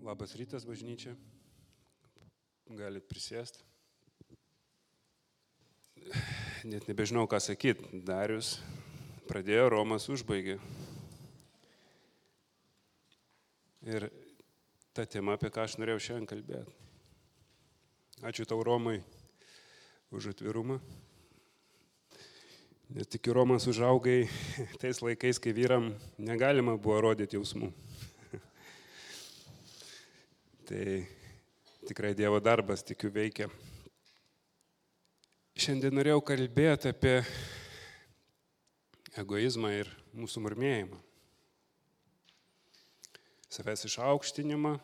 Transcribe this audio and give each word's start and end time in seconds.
Labas 0.00 0.32
rytas, 0.32 0.64
bažnyčia. 0.64 1.10
Galit 2.72 3.04
prisėsti. 3.04 3.60
Net 6.64 6.86
nebežinau, 6.88 7.26
ką 7.28 7.36
sakyti. 7.36 8.00
Darius 8.08 8.54
pradėjo, 9.28 9.66
Romas 9.74 10.08
užbaigė. 10.08 10.56
Ir 13.92 14.08
ta 14.96 15.04
tema, 15.04 15.36
apie 15.36 15.52
ką 15.52 15.66
aš 15.68 15.76
norėjau 15.76 16.00
šiandien 16.06 16.30
kalbėti. 16.32 16.72
Ačiū 18.24 18.48
tau, 18.48 18.64
Romai, 18.64 19.02
už 20.16 20.32
atvirumą. 20.32 20.80
Nes 22.96 23.12
tik 23.12 23.28
Romas 23.36 23.68
užaugai 23.68 24.22
tais 24.80 25.04
laikais, 25.04 25.36
kai 25.36 25.52
vyram 25.52 25.92
negalima 26.16 26.80
buvo 26.80 27.02
rodyti 27.10 27.36
jausmų. 27.36 27.68
Tai 30.70 31.02
tikrai 31.82 32.12
Dievo 32.14 32.38
darbas, 32.38 32.84
tikiu, 32.86 33.08
veikia. 33.10 33.48
Šiandien 35.58 35.96
norėjau 35.98 36.20
kalbėti 36.28 36.92
apie 36.92 37.16
egoizmą 39.18 39.72
ir 39.80 39.90
mūsų 40.14 40.44
murmėjimą. 40.44 41.00
Savęs 43.50 43.82
išaukštinimą, 43.90 44.76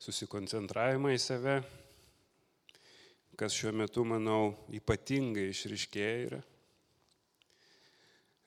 susikoncentravimą 0.00 1.12
į 1.12 1.20
save 1.20 1.60
kas 3.36 3.52
šiuo 3.52 3.76
metu, 3.76 4.06
manau, 4.08 4.54
ypatingai 4.72 5.50
išriškėja 5.52 6.16
yra. 6.24 6.40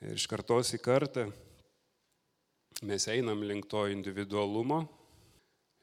Ir 0.01 0.17
iš 0.17 0.25
kartos 0.33 0.73
į 0.73 0.81
kartą 0.81 1.29
mes 2.85 3.05
einam 3.13 3.45
link 3.45 3.69
to 3.69 3.85
individualumo, 3.93 4.87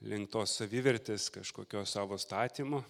link 0.09 0.31
tos 0.33 0.57
savivertės 0.59 1.29
kažkokio 1.35 1.85
savo 1.87 2.19
statymo 2.19 2.83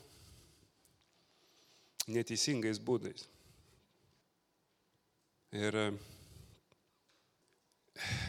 neteisingais 2.09 2.81
būdais. 2.83 3.29
Ir 5.53 5.77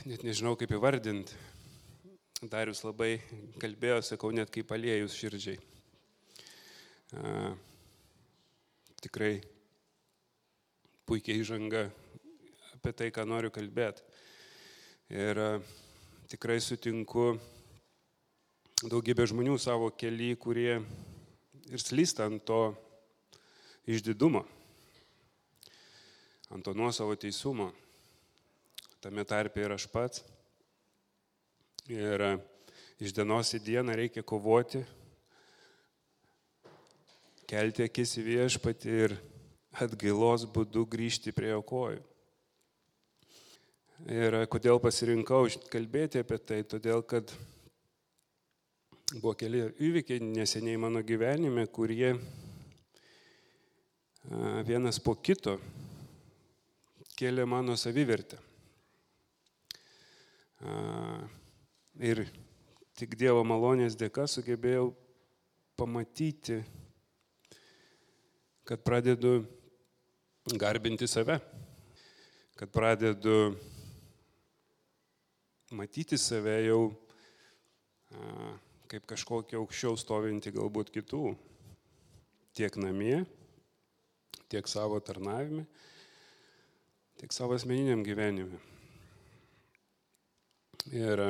net 0.06 0.24
nežinau 0.28 0.58
kaip 0.60 0.76
įvardinti. 0.76 1.40
Darius 2.44 2.84
labai 2.84 3.22
kalbėjo, 3.62 4.02
sakau, 4.04 4.34
net 4.36 4.52
kaip 4.52 4.72
aliejus 4.76 5.16
širdžiai 5.16 5.62
tikrai 9.04 9.42
puikiai 11.04 11.42
įžanga 11.44 11.84
apie 12.78 12.94
tai, 12.96 13.10
ką 13.12 13.26
noriu 13.28 13.52
kalbėti. 13.54 14.02
Ir 15.14 15.40
e, 15.44 15.50
tikrai 16.32 16.56
sutinku 16.64 17.34
daugybę 18.90 19.24
žmonių 19.30 19.56
savo 19.62 19.88
keli, 19.96 20.34
kurie 20.36 20.82
ir 21.72 21.80
slysta 21.80 22.26
ant 22.28 22.44
to 22.44 22.74
išdidumo, 23.88 24.44
ant 26.52 26.66
to 26.66 26.74
nuosavo 26.76 27.16
teisumo. 27.16 27.70
Tame 29.04 29.24
tarpe 29.28 29.64
ir 29.64 29.76
aš 29.76 29.88
pats. 29.92 30.24
Ir 31.92 32.24
iš 33.04 33.16
dienos 33.16 33.52
į 33.56 33.60
dieną 33.64 33.96
reikia 34.00 34.24
kovoti 34.24 34.84
kelti 37.48 37.84
akis 37.86 38.18
į 38.18 38.24
viešpatį 38.26 38.94
ir 39.06 39.16
atgailos 39.84 40.46
būdu 40.50 40.86
grįžti 40.90 41.34
prie 41.36 41.52
jo 41.52 41.62
kojų. 41.62 42.02
Ir 44.12 44.38
kodėl 44.52 44.80
pasirinkau 44.84 45.46
kalbėti 45.72 46.20
apie 46.24 46.40
tai? 46.42 46.64
Todėl, 46.68 47.04
kad 47.08 47.32
buvo 49.14 49.34
keli 49.38 49.62
įvykiai 49.78 50.22
neseniai 50.26 50.80
mano 50.82 51.04
gyvenime, 51.06 51.68
kurie 51.70 52.14
vienas 54.68 55.00
po 55.04 55.16
kito 55.16 55.58
kėlė 57.18 57.46
mano 57.46 57.78
savivertę. 57.78 58.40
Ir 62.02 62.24
tik 62.98 63.18
Dievo 63.20 63.44
malonės 63.46 63.98
dėka 64.00 64.26
sugebėjau 64.30 64.90
pamatyti 65.78 66.64
kad 68.64 68.84
pradedu 68.84 69.44
garbinti 70.46 71.08
save, 71.08 71.40
kad 72.56 72.72
pradedu 72.72 73.56
matyti 75.72 76.18
save 76.18 76.64
jau 76.66 76.94
kaip 78.94 79.08
kažkokį 79.10 79.58
aukščiau 79.58 79.96
stovinti 79.98 80.52
galbūt 80.54 80.92
kitų, 80.94 81.32
tiek 82.54 82.76
namie, 82.78 83.24
tiek 84.54 84.70
savo 84.70 85.00
tarnavime, 85.02 85.64
tiek 87.18 87.34
savo 87.34 87.58
asmeniniam 87.58 88.04
gyvenime. 88.06 88.62
Ir 90.94 91.26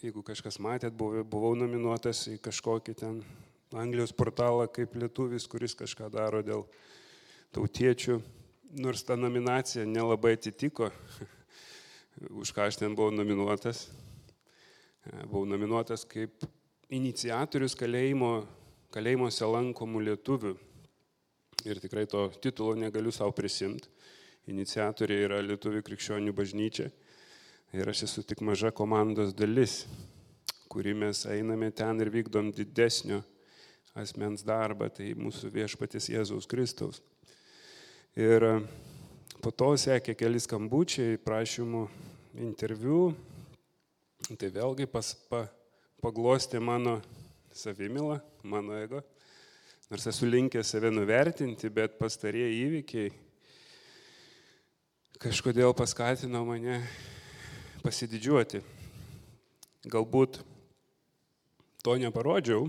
jeigu 0.00 0.24
kažkas 0.24 0.56
matėt, 0.64 0.96
buvau 0.96 1.52
nominuotas 1.60 2.24
į 2.32 2.40
kažkokį 2.40 2.96
ten 3.04 3.20
Anglijos 3.76 4.16
portalą 4.16 4.64
kaip 4.72 4.96
lietuvis, 4.96 5.44
kuris 5.44 5.76
kažką 5.76 6.08
daro 6.08 6.40
dėl 6.40 6.64
tautiečių, 7.52 8.22
nors 8.80 9.04
ta 9.04 9.20
nominacija 9.20 9.84
nelabai 9.84 10.38
atitiko, 10.40 10.88
už 12.40 12.56
ką 12.56 12.70
aš 12.70 12.80
ten 12.80 12.96
buvau 12.96 13.12
nominuotas. 13.12 13.90
Buvau 15.08 15.46
nominuotas 15.48 16.04
kaip 16.04 16.44
iniciatorius 16.92 17.76
kalėjimo, 17.78 18.32
kalėjimuose 18.92 19.46
lankomų 19.48 20.02
lietuvių. 20.10 20.52
Ir 21.68 21.80
tikrai 21.80 22.06
to 22.08 22.26
titulo 22.42 22.74
negaliu 22.76 23.12
savo 23.12 23.32
prisimti. 23.36 23.88
Iniciatoriai 24.50 25.26
yra 25.26 25.38
Lietuvių 25.44 25.82
krikščionių 25.84 26.32
bažnyčia. 26.36 26.88
Ir 27.76 27.90
aš 27.92 28.06
esu 28.08 28.24
tik 28.26 28.40
maža 28.42 28.72
komandos 28.74 29.34
dalis, 29.36 29.84
kuri 30.72 30.94
mes 30.96 31.22
einame 31.28 31.68
ten 31.70 32.00
ir 32.02 32.10
vykdom 32.10 32.48
didesnio 32.56 33.20
asmens 33.94 34.42
darbą, 34.46 34.88
tai 34.90 35.12
mūsų 35.18 35.52
viešpatis 35.54 36.08
Jėzaus 36.10 36.48
Kristaus. 36.50 37.00
Ir 38.18 38.46
e, 38.46 38.54
po 39.42 39.52
to 39.54 39.72
sekė 39.78 40.16
keli 40.18 40.40
skambučiai, 40.42 41.20
prašymų 41.22 41.84
interviu, 42.42 43.12
tai 44.28 44.50
vėlgi 44.52 44.86
pas, 44.90 45.14
pa, 45.30 45.44
paglostė 46.02 46.60
mano 46.60 46.98
savimilą, 47.52 48.20
mano 48.42 48.76
ego. 48.78 49.00
Nors 49.90 50.06
esu 50.06 50.28
linkęs 50.28 50.70
save 50.70 50.92
nuvertinti, 50.94 51.70
bet 51.72 51.96
pastarieji 51.98 52.60
įvykiai 52.66 53.10
kažkodėl 55.20 55.74
paskatino 55.76 56.44
mane 56.48 56.78
pasididžiuoti. 57.82 58.62
Galbūt 59.90 60.38
to 61.84 61.96
neparodžiau, 62.00 62.68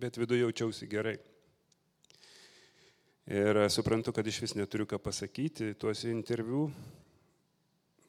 bet 0.00 0.16
viduje 0.20 0.44
jaučiausi 0.44 0.88
gerai. 0.88 1.16
Ir 3.32 3.60
suprantu, 3.72 4.12
kad 4.12 4.26
iš 4.26 4.40
vis 4.44 4.56
neturiu 4.58 4.86
ką 4.88 4.98
pasakyti 5.02 5.74
tuose 5.78 6.10
interviu, 6.10 6.66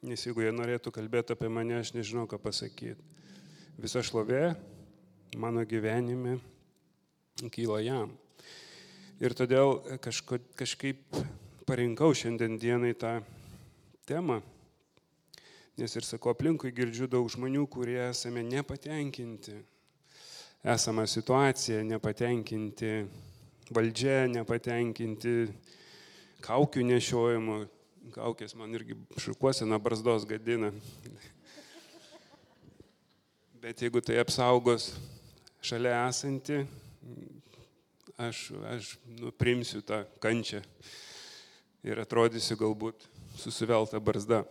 nes 0.04 0.20
jeigu 0.20 0.44
jie 0.44 0.52
norėtų 0.52 0.92
kalbėti 0.92 1.32
apie 1.32 1.48
mane, 1.48 1.78
aš 1.80 1.94
nežinau, 1.96 2.26
ką 2.28 2.36
pasakyti. 2.42 3.00
Visa 3.80 4.02
šlovė 4.04 4.52
mano 5.40 5.64
gyvenime 5.66 6.36
kyla 7.50 7.80
jam. 7.82 8.12
Ir 9.22 9.34
todėl 9.34 9.78
kažko, 10.04 10.38
kažkaip 10.58 11.00
parinkau 11.66 12.12
šiandien 12.14 12.58
dienai 12.60 12.92
tą 12.98 13.16
temą, 14.06 14.40
nes 15.80 15.96
ir 15.96 16.06
sakau, 16.06 16.34
aplinkui 16.34 16.74
girdžiu 16.74 17.08
daug 17.10 17.30
žmonių, 17.32 17.64
kurie 17.72 17.98
esame 18.10 18.44
nepatenkinti 18.46 19.56
esamą 20.74 21.06
situaciją, 21.08 21.82
nepatenkinti 21.88 22.92
valdžia, 23.74 24.26
nepatenkinti 24.32 25.34
kaukių 26.44 26.84
nešiojimu. 26.92 27.58
Kaukės 28.12 28.52
man 28.58 28.74
irgi 28.76 28.98
šukuosina 29.16 29.78
barzdos 29.80 30.26
gadina. 30.28 30.68
Bet 33.62 33.80
jeigu 33.80 34.02
tai 34.04 34.18
apsaugos 34.20 34.90
šalia 35.64 36.02
esanti, 36.10 36.58
aš, 38.20 38.52
aš 38.68 38.90
nuprimsiu 39.22 39.80
tą 39.88 40.02
kančią 40.20 40.60
ir 41.84 42.04
atrodysiu 42.04 42.60
galbūt 42.60 43.08
susivelta 43.40 44.00
barzda. 44.04 44.44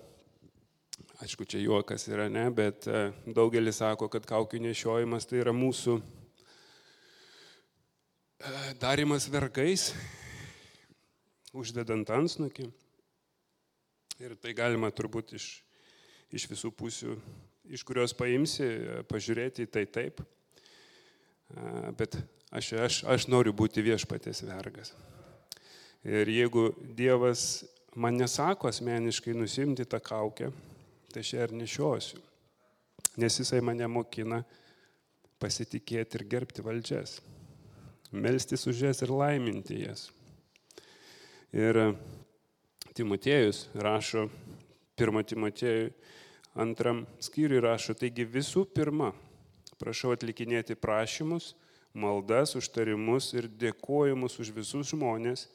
Aišku, 1.22 1.46
čia 1.46 1.62
juokas 1.62 2.08
yra, 2.10 2.26
ne, 2.34 2.50
bet 2.52 2.88
e, 2.90 3.12
daugelis 3.38 3.78
sako, 3.80 4.10
kad 4.12 4.26
kaukių 4.28 4.60
nešiojimas 4.66 5.30
tai 5.30 5.46
yra 5.46 5.54
mūsų 5.56 6.00
e, 6.02 6.04
darimas 8.82 9.30
vergais, 9.32 9.94
uždedant 11.54 12.10
ansnukį. 12.10 12.83
Ir 14.22 14.36
tai 14.38 14.54
galima 14.54 14.92
turbūt 14.94 15.34
iš, 15.38 15.48
iš 16.30 16.46
visų 16.52 16.70
pusių 16.78 17.18
iš 17.72 17.84
kurios 17.88 18.14
paimsi, 18.16 18.66
pažiūrėti 19.08 19.68
į 19.68 19.72
tai 19.72 19.86
taip. 19.88 20.22
Bet 21.98 22.18
aš, 22.52 22.74
aš, 22.74 23.00
aš 23.08 23.28
noriu 23.32 23.54
būti 23.56 23.84
viešpatės 23.86 24.44
vergas. 24.48 24.94
Ir 26.04 26.28
jeigu 26.28 26.72
Dievas 26.98 27.64
man 27.96 28.18
nesako 28.20 28.68
asmeniškai 28.68 29.36
nusimti 29.38 29.86
tą 29.88 30.02
kaukę, 30.04 30.50
tai 31.14 31.24
aš 31.24 31.34
ją 31.36 31.48
ir 31.48 31.56
nešiosiu. 31.62 32.20
Nes 33.22 33.38
jisai 33.40 33.62
mane 33.62 33.88
mokina 33.88 34.42
pasitikėti 35.40 36.18
ir 36.18 36.26
gerbti 36.28 36.64
valdžias, 36.66 37.20
melstis 38.12 38.66
už 38.68 38.88
jas 38.88 39.04
ir 39.06 39.14
laiminti 39.14 39.84
jas. 39.84 40.08
Ir 41.54 41.94
Timotėjus 42.94 43.68
rašo, 43.74 44.28
pirmą 44.94 45.24
Timotėjų 45.26 45.88
antram 46.62 47.04
skyriui 47.24 47.64
rašo, 47.64 47.96
taigi 47.98 48.26
visų 48.30 48.68
pirma, 48.70 49.10
prašau 49.82 50.12
atlikinėti 50.14 50.78
prašymus, 50.78 51.56
maldas, 51.98 52.54
užtarimus 52.60 53.32
ir 53.34 53.50
dėkojimus 53.50 54.38
už 54.42 54.54
visus 54.54 54.94
žmonės, 54.94 55.48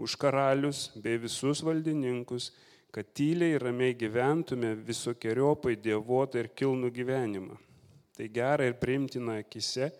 už 0.00 0.16
karalius 0.16 0.88
bei 0.96 1.20
visus 1.20 1.60
valdininkus, 1.66 2.52
kad 2.94 3.12
tyliai 3.12 3.58
ir 3.58 3.68
ramiai 3.68 3.92
gyventume 3.92 4.72
visokiojopai 4.88 5.76
dievotą 5.76 6.40
ir 6.40 6.52
kilnų 6.56 6.88
gyvenimą. 6.94 7.60
Tai 8.16 8.32
gera 8.32 8.64
ir 8.64 8.80
priimtina 8.80 9.42
akise 9.44 9.92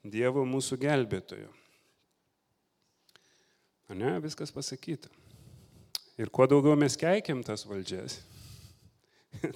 Dievo 0.00 0.46
mūsų 0.48 0.78
gelbėtojo. 0.80 1.50
Ne, 3.92 4.14
viskas 4.24 4.48
pasakyta. 4.54 5.10
Ir 6.20 6.28
kuo 6.28 6.44
daugiau 6.44 6.76
mes 6.76 6.98
keikiam 7.00 7.40
tas 7.46 7.64
valdžias, 7.64 8.18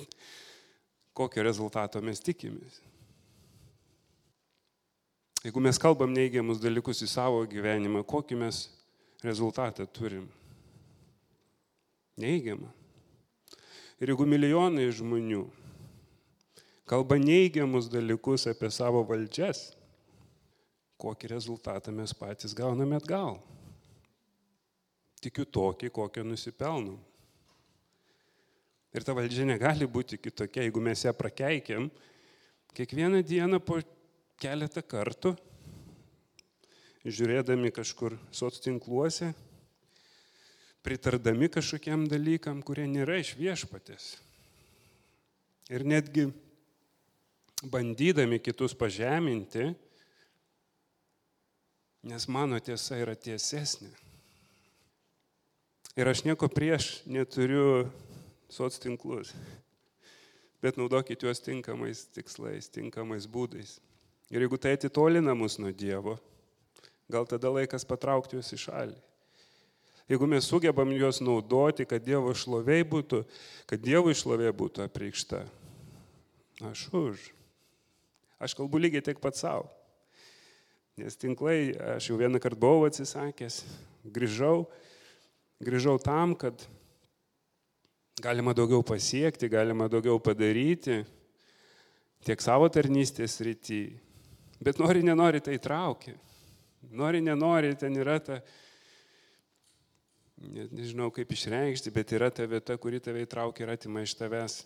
kokio 1.19 1.45
rezultato 1.45 2.01
mes 2.01 2.23
tikimės. 2.25 2.79
Jeigu 5.45 5.61
mes 5.61 5.77
kalbam 5.77 6.15
neigiamus 6.17 6.63
dalykus 6.63 7.03
į 7.05 7.11
savo 7.13 7.43
gyvenimą, 7.45 8.01
kokį 8.09 8.39
mes 8.41 8.63
rezultatą 9.21 9.85
turim? 9.85 10.25
Neigiamą. 12.17 12.71
Ir 14.01 14.15
jeigu 14.15 14.25
milijonai 14.25 14.89
žmonių 14.89 15.45
kalba 16.89 17.19
neigiamus 17.21 17.91
dalykus 17.93 18.49
apie 18.49 18.73
savo 18.73 19.05
valdžias, 19.05 19.75
kokį 21.01 21.35
rezultatą 21.35 21.93
mes 21.93 22.17
patys 22.17 22.57
gauname 22.57 22.97
atgal? 22.97 23.37
Tikiu 25.25 25.47
tokį, 25.49 25.91
kokio 25.95 26.25
nusipelnom. 26.27 26.99
Ir 28.95 29.03
ta 29.03 29.15
valdžia 29.17 29.47
negali 29.49 29.89
būti 29.91 30.21
kitokia, 30.23 30.63
jeigu 30.63 30.83
mes 30.85 31.03
ją 31.03 31.13
prakeikiam 31.17 31.89
kiekvieną 32.75 33.23
dieną 33.27 33.59
po 33.63 33.81
keletą 34.39 34.83
kartų, 34.87 35.35
žiūrėdami 37.05 37.73
kažkur 37.75 38.17
soc 38.35 38.59
tinkluose, 38.63 39.33
pritardami 40.85 41.49
kažkokiam 41.53 42.07
dalykam, 42.11 42.63
kurie 42.63 42.87
nėra 42.91 43.19
iš 43.23 43.35
viešpatės. 43.39 44.15
Ir 45.73 45.85
netgi 45.89 46.29
bandydami 47.65 48.39
kitus 48.43 48.75
pažeminti, 48.77 49.71
nes 52.05 52.29
mano 52.29 52.61
tiesa 52.61 52.99
yra 53.01 53.15
tiesesnė. 53.17 54.04
Ir 55.95 56.09
aš 56.11 56.25
nieko 56.27 56.49
prieš 56.51 57.05
neturiu 57.07 57.87
soc 58.51 58.75
tinklus, 58.83 59.31
bet 60.59 60.75
naudokit 60.75 61.23
juos 61.23 61.39
tinkamais 61.39 62.09
tikslais, 62.11 62.67
tinkamais 62.67 63.29
būdais. 63.31 63.77
Ir 64.35 64.43
jeigu 64.43 64.59
tai 64.59 64.75
atitolina 64.75 65.37
mus 65.39 65.55
nuo 65.63 65.71
Dievo, 65.71 66.17
gal 67.07 67.29
tada 67.31 67.53
laikas 67.55 67.87
patraukti 67.87 68.35
juos 68.35 68.51
į 68.51 68.59
šalį. 68.65 68.97
Jeigu 70.11 70.27
mes 70.29 70.51
sugebam 70.51 70.91
juos 70.93 71.23
naudoti, 71.23 71.87
kad 71.87 72.03
Dievo 72.03 72.35
šlovė 72.35 72.83
būtų, 72.91 73.23
kad 73.71 73.81
Dievo 73.81 74.11
šlovė 74.13 74.51
būtų 74.51 74.83
apreikšta, 74.89 75.45
aš 76.73 76.89
už. 76.91 77.29
Aš 78.43 78.57
kalbu 78.59 78.83
lygiai 78.83 79.05
tiek 79.05 79.23
pat 79.23 79.39
savo. 79.39 79.71
Nes 80.99 81.15
tinklai, 81.17 81.71
aš 81.95 82.11
jau 82.11 82.19
vieną 82.19 82.43
kartą 82.43 82.61
buvau 82.67 82.91
atsisakęs, 82.91 83.63
grįžau, 84.05 84.67
grįžau 85.63 85.99
tam, 86.03 86.35
kad 86.35 86.65
galima 88.23 88.55
daugiau 88.55 88.83
pasiekti, 88.87 89.51
galima 89.51 89.89
daugiau 89.91 90.19
padaryti 90.23 91.03
tiek 92.25 92.41
savo 92.41 92.69
tarnystės 92.73 93.37
rytį, 93.45 93.81
bet 94.65 94.79
nori, 94.81 95.03
nenori 95.05 95.43
tai 95.45 95.59
traukia. 95.61 96.17
Nori, 96.95 97.21
nenori, 97.25 97.75
ten 97.81 97.97
yra 97.97 98.19
ta, 98.23 98.39
net 100.41 100.73
nežinau 100.73 101.11
kaip 101.15 101.33
išreikšti, 101.33 101.93
bet 101.95 102.15
yra 102.17 102.31
ta 102.33 102.47
vieta, 102.49 102.77
kuri 102.81 103.01
tave 103.03 103.25
įtraukia 103.25 103.65
ir 103.65 103.75
atima 103.75 104.05
iš 104.05 104.17
tavęs 104.19 104.63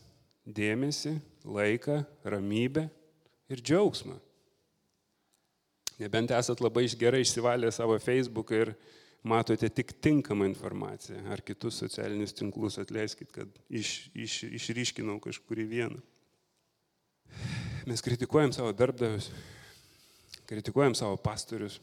dėmesį, 0.49 1.17
laiką, 1.47 2.01
ramybę 2.27 2.89
ir 3.53 3.63
džiaugsmą. 3.63 4.19
Nebent 5.99 6.31
esat 6.31 6.63
labai 6.63 6.87
gerai 6.99 7.25
išsivalę 7.25 7.73
savo 7.75 7.99
Facebooką 7.99 8.63
ir 8.63 8.75
matote 9.29 9.69
tik 9.69 9.93
tinkamą 10.01 10.47
informaciją 10.49 11.21
ar 11.33 11.43
kitus 11.45 11.79
socialinius 11.83 12.35
tinklus, 12.37 12.79
atleiskit, 12.81 13.31
kad 13.33 13.51
iš, 13.69 14.09
iš, 14.17 14.43
išryškinau 14.59 15.19
kažkurį 15.25 15.67
vieną. 15.69 16.01
Mes 17.89 18.05
kritikuojam 18.05 18.53
savo 18.57 18.73
darbdavius, 18.77 19.31
kritikuojam 20.49 20.97
savo 20.97 21.17
pastorius 21.21 21.79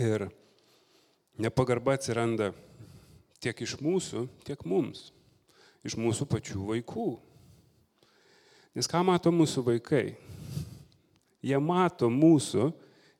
ir 0.00 0.28
nepagarba 1.40 1.96
atsiranda 1.96 2.52
tiek 3.40 3.60
iš 3.64 3.76
mūsų, 3.80 4.26
tiek 4.44 4.64
mums, 4.68 5.10
iš 5.84 5.96
mūsų 6.00 6.28
pačių 6.28 6.70
vaikų. 6.72 7.10
Nes 8.76 8.88
ką 8.90 9.00
mato 9.08 9.32
mūsų 9.32 9.64
vaikai? 9.70 10.06
Jie 11.44 11.60
mato 11.62 12.10
mūsų 12.12 12.72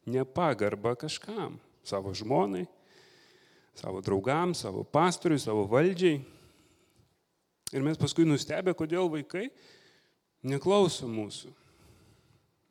nepagarbą 0.08 0.96
kažkam 1.00 1.56
savo 1.88 2.12
žmonai, 2.16 2.64
savo 3.76 4.00
draugams, 4.04 4.64
savo 4.64 4.84
pastoriui, 4.84 5.40
savo 5.42 5.66
valdžiai. 5.70 6.20
Ir 7.74 7.82
mes 7.82 7.98
paskui 7.98 8.26
nustebę, 8.26 8.74
kodėl 8.78 9.10
vaikai 9.10 9.48
neklauso 10.46 11.08
mūsų. 11.10 11.50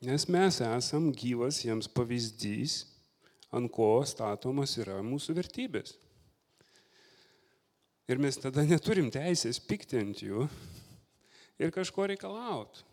Nes 0.05 0.27
mes 0.29 0.59
esam 0.61 1.09
gyvas 1.15 1.61
jiems 1.63 1.87
pavyzdys, 1.91 2.83
ant 3.55 3.71
ko 3.71 3.99
statomas 4.07 4.75
yra 4.81 4.99
mūsų 5.05 5.35
vertybės. 5.37 5.95
Ir 8.05 8.19
mes 8.21 8.37
tada 8.37 8.61
neturim 8.67 9.07
teisės 9.13 9.57
pikti 9.57 9.97
ant 9.97 10.21
jų 10.21 10.45
ir 11.57 11.71
kažko 11.73 12.05
reikalauti. 12.11 12.83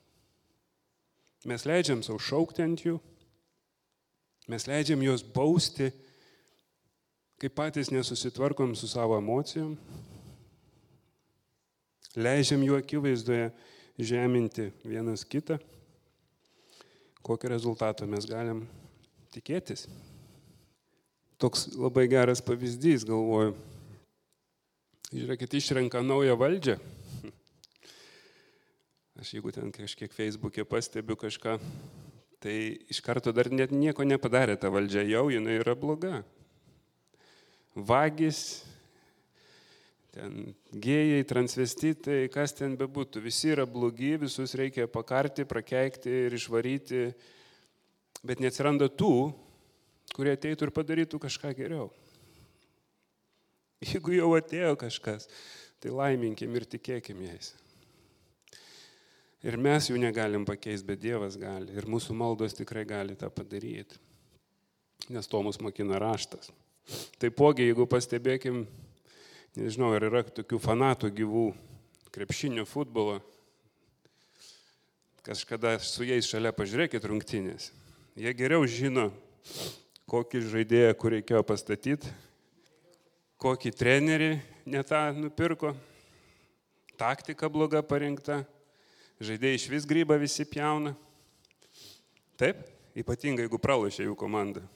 Mes 1.50 1.66
leidžiam 1.66 2.04
savo 2.06 2.20
šaukti 2.22 2.62
ant 2.64 2.84
jų, 2.86 2.96
mes 4.48 4.64
leidžiam 4.70 5.02
juos 5.02 5.24
bausti 5.26 5.90
kai 7.42 7.50
patys 7.50 7.88
nesusitvarkom 7.90 8.76
su 8.78 8.86
savo 8.86 9.16
emocijom, 9.18 9.72
leidžiam 12.14 12.62
jų 12.62 12.76
akivaizdoje 12.78 13.48
žeminti 13.98 14.68
vienas 14.86 15.24
kitą, 15.26 15.56
kokio 17.18 17.48
rezultato 17.50 18.06
mes 18.06 18.28
galim 18.30 18.60
tikėtis. 19.34 19.88
Toks 21.42 21.72
labai 21.74 22.04
geras 22.12 22.38
pavyzdys, 22.46 23.02
galvoju. 23.08 23.56
Žiūrėkit, 25.10 25.56
išrenka 25.58 25.98
naują 26.06 26.36
valdžią. 26.38 26.76
Aš 29.18 29.32
jeigu 29.34 29.50
ten 29.56 29.74
kažkiek 29.74 30.14
Facebook'e 30.14 30.62
pastebiu 30.62 31.18
kažką, 31.18 31.56
tai 32.38 32.54
iš 32.86 33.02
karto 33.02 33.34
dar 33.34 33.50
net 33.50 33.74
nieko 33.74 34.06
nepadarė 34.06 34.54
ta 34.62 34.70
valdžia, 34.70 35.02
jau 35.10 35.26
jinai 35.34 35.58
yra 35.58 35.74
bloga 35.74 36.22
vagis, 37.74 38.62
ten 40.12 40.52
gėjai, 40.72 41.22
transvestitai, 41.28 42.26
kas 42.32 42.52
ten 42.56 42.76
bebūtų, 42.80 43.22
visi 43.24 43.52
yra 43.54 43.64
blogi, 43.68 44.14
visus 44.20 44.54
reikia 44.58 44.88
pakarti, 44.90 45.46
prakeikti 45.48 46.12
ir 46.26 46.36
išvaryti, 46.36 47.06
bet 48.26 48.42
neatsiranda 48.44 48.90
tų, 48.92 49.32
kurie 50.12 50.36
ateitų 50.36 50.68
ir 50.68 50.74
padarytų 50.76 51.22
kažką 51.22 51.54
geriau. 51.56 51.88
Jeigu 53.82 54.14
jau 54.14 54.30
atėjo 54.36 54.76
kažkas, 54.78 55.26
tai 55.82 55.90
laiminkim 55.90 56.52
ir 56.54 56.68
tikėkim 56.70 57.24
jais. 57.24 57.54
Ir 59.42 59.56
mes 59.58 59.88
jų 59.88 59.98
negalim 59.98 60.44
pakeisti, 60.46 60.86
bet 60.86 61.00
Dievas 61.02 61.34
gali. 61.40 61.72
Ir 61.74 61.88
mūsų 61.90 62.14
maldos 62.14 62.54
tikrai 62.54 62.84
gali 62.86 63.16
tą 63.18 63.26
padaryti. 63.34 63.98
Nes 65.10 65.26
to 65.26 65.40
mus 65.42 65.58
mokina 65.58 65.98
raštas. 65.98 66.52
Taipogi, 67.22 67.68
jeigu 67.68 67.86
pastebėkim, 67.86 68.64
nežinau, 69.58 69.92
ar 69.94 70.06
yra 70.08 70.22
tokių 70.26 70.58
fanatų 70.62 71.12
gyvų 71.20 71.44
krepšinio 72.12 72.64
futbolo, 72.68 73.20
kažkada 75.22 75.76
su 75.78 76.04
jais 76.08 76.26
šalia 76.26 76.50
pažiūrėkit 76.56 77.06
rungtynės. 77.06 77.70
Jie 78.18 78.32
geriau 78.36 78.66
žino, 78.68 79.10
kokį 80.10 80.42
žaidėją, 80.50 80.96
kur 80.98 81.14
reikėjo 81.14 81.44
pastatyti, 81.46 82.10
kokį 83.40 83.72
trenerį 83.78 84.32
ne 84.66 84.82
tą 84.86 85.06
nupirko, 85.16 85.72
taktika 86.98 87.48
bloga 87.50 87.80
parinkta, 87.86 88.42
žaidėjai 89.22 89.62
iš 89.62 89.70
vis 89.70 89.88
grybą 89.88 90.18
visi 90.20 90.44
pjauna. 90.48 90.96
Taip, 92.36 92.66
ypatingai 92.98 93.46
jeigu 93.46 93.62
pralašė 93.62 94.10
jų 94.10 94.18
komanda. 94.18 94.66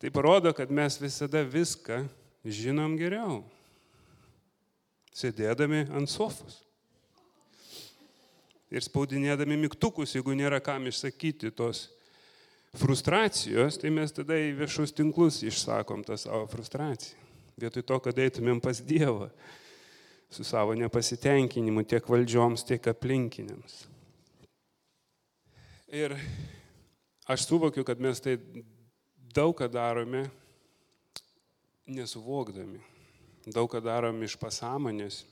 Tai 0.00 0.10
parodo, 0.10 0.52
kad 0.56 0.70
mes 0.72 0.96
visada 0.96 1.42
viską 1.44 2.06
žinom 2.40 2.96
geriau, 2.96 3.42
sėdėdami 5.12 5.84
ant 5.92 6.08
sofos. 6.08 6.62
Ir 8.70 8.80
spaudinėdami 8.86 9.58
mygtukus, 9.60 10.14
jeigu 10.14 10.32
nėra 10.38 10.60
kam 10.64 10.86
išsakyti 10.88 11.50
tos 11.52 11.88
frustracijos, 12.80 13.76
tai 13.82 13.90
mes 13.92 14.14
tada 14.14 14.38
į 14.38 14.54
viešus 14.62 14.94
tinklus 14.96 15.42
išsakom 15.44 16.06
tą 16.06 16.16
savo 16.20 16.46
frustraciją. 16.48 17.18
Vietoj 17.60 17.84
to, 17.84 17.98
kad 18.00 18.18
eitumėm 18.24 18.62
pas 18.62 18.80
Dievą 18.80 19.28
su 20.30 20.46
savo 20.46 20.72
nepasitenkinimu 20.78 21.82
tiek 21.84 22.06
valdžioms, 22.08 22.64
tiek 22.64 22.86
aplinkiniams. 22.88 23.82
Ir 25.92 26.14
aš 27.28 27.48
suvokiu, 27.50 27.84
kad 27.84 28.00
mes 28.00 28.22
tai 28.22 28.38
daug 29.34 29.54
ką 29.56 29.68
darome 29.70 30.24
nesuvokdami. 31.86 32.80
Daug 33.50 33.70
ką 33.70 33.80
darom 33.82 34.18
iš 34.22 34.36
pasąmonės, 34.38 35.22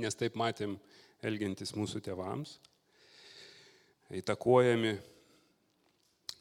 nes 0.00 0.16
taip 0.18 0.38
matėm 0.38 0.78
elgiantis 1.24 1.74
mūsų 1.76 2.00
tėvams, 2.04 2.56
įtakojami 4.14 4.94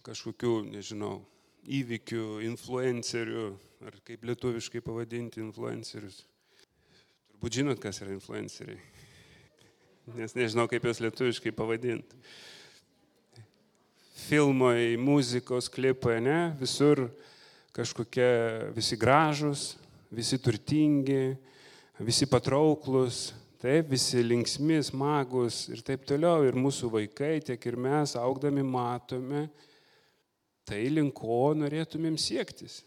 kažkokių, 0.04 0.54
nežinau, 0.74 1.22
įvykių, 1.64 2.42
influencerių, 2.50 3.46
ar 3.88 4.00
kaip 4.08 4.26
lietuviškai 4.28 4.82
pavadinti 4.84 5.42
influencerius. 5.44 6.24
Turbūt 7.32 7.60
žinot, 7.60 7.80
kas 7.84 8.02
yra 8.04 8.16
influenceriai. 8.16 8.80
Nes 10.18 10.36
nežinau, 10.36 10.68
kaip 10.72 10.84
juos 10.84 11.00
lietuviškai 11.04 11.54
pavadinti. 11.56 12.20
Filmai, 14.14 14.94
muzikos 15.02 15.66
klipai, 15.74 16.20
ne, 16.22 16.54
visur 16.60 17.08
kažkokie 17.74 18.70
visi 18.76 18.98
gražus, 19.00 19.74
visi 20.14 20.38
turtingi, 20.38 21.34
visi 21.98 22.28
patrauklus, 22.30 23.32
taip, 23.58 23.90
visi 23.90 24.22
linksmi, 24.22 24.78
smagus 24.86 25.64
ir 25.74 25.82
taip 25.82 26.06
toliau. 26.06 26.46
Ir 26.46 26.54
mūsų 26.54 26.92
vaikai, 26.94 27.40
tiek 27.42 27.66
ir 27.66 27.80
mes, 27.80 28.14
augdami, 28.20 28.62
matome, 28.62 29.48
tai 30.70 30.86
link 30.94 31.18
ko 31.18 31.50
norėtumėm 31.58 32.18
siektis. 32.22 32.84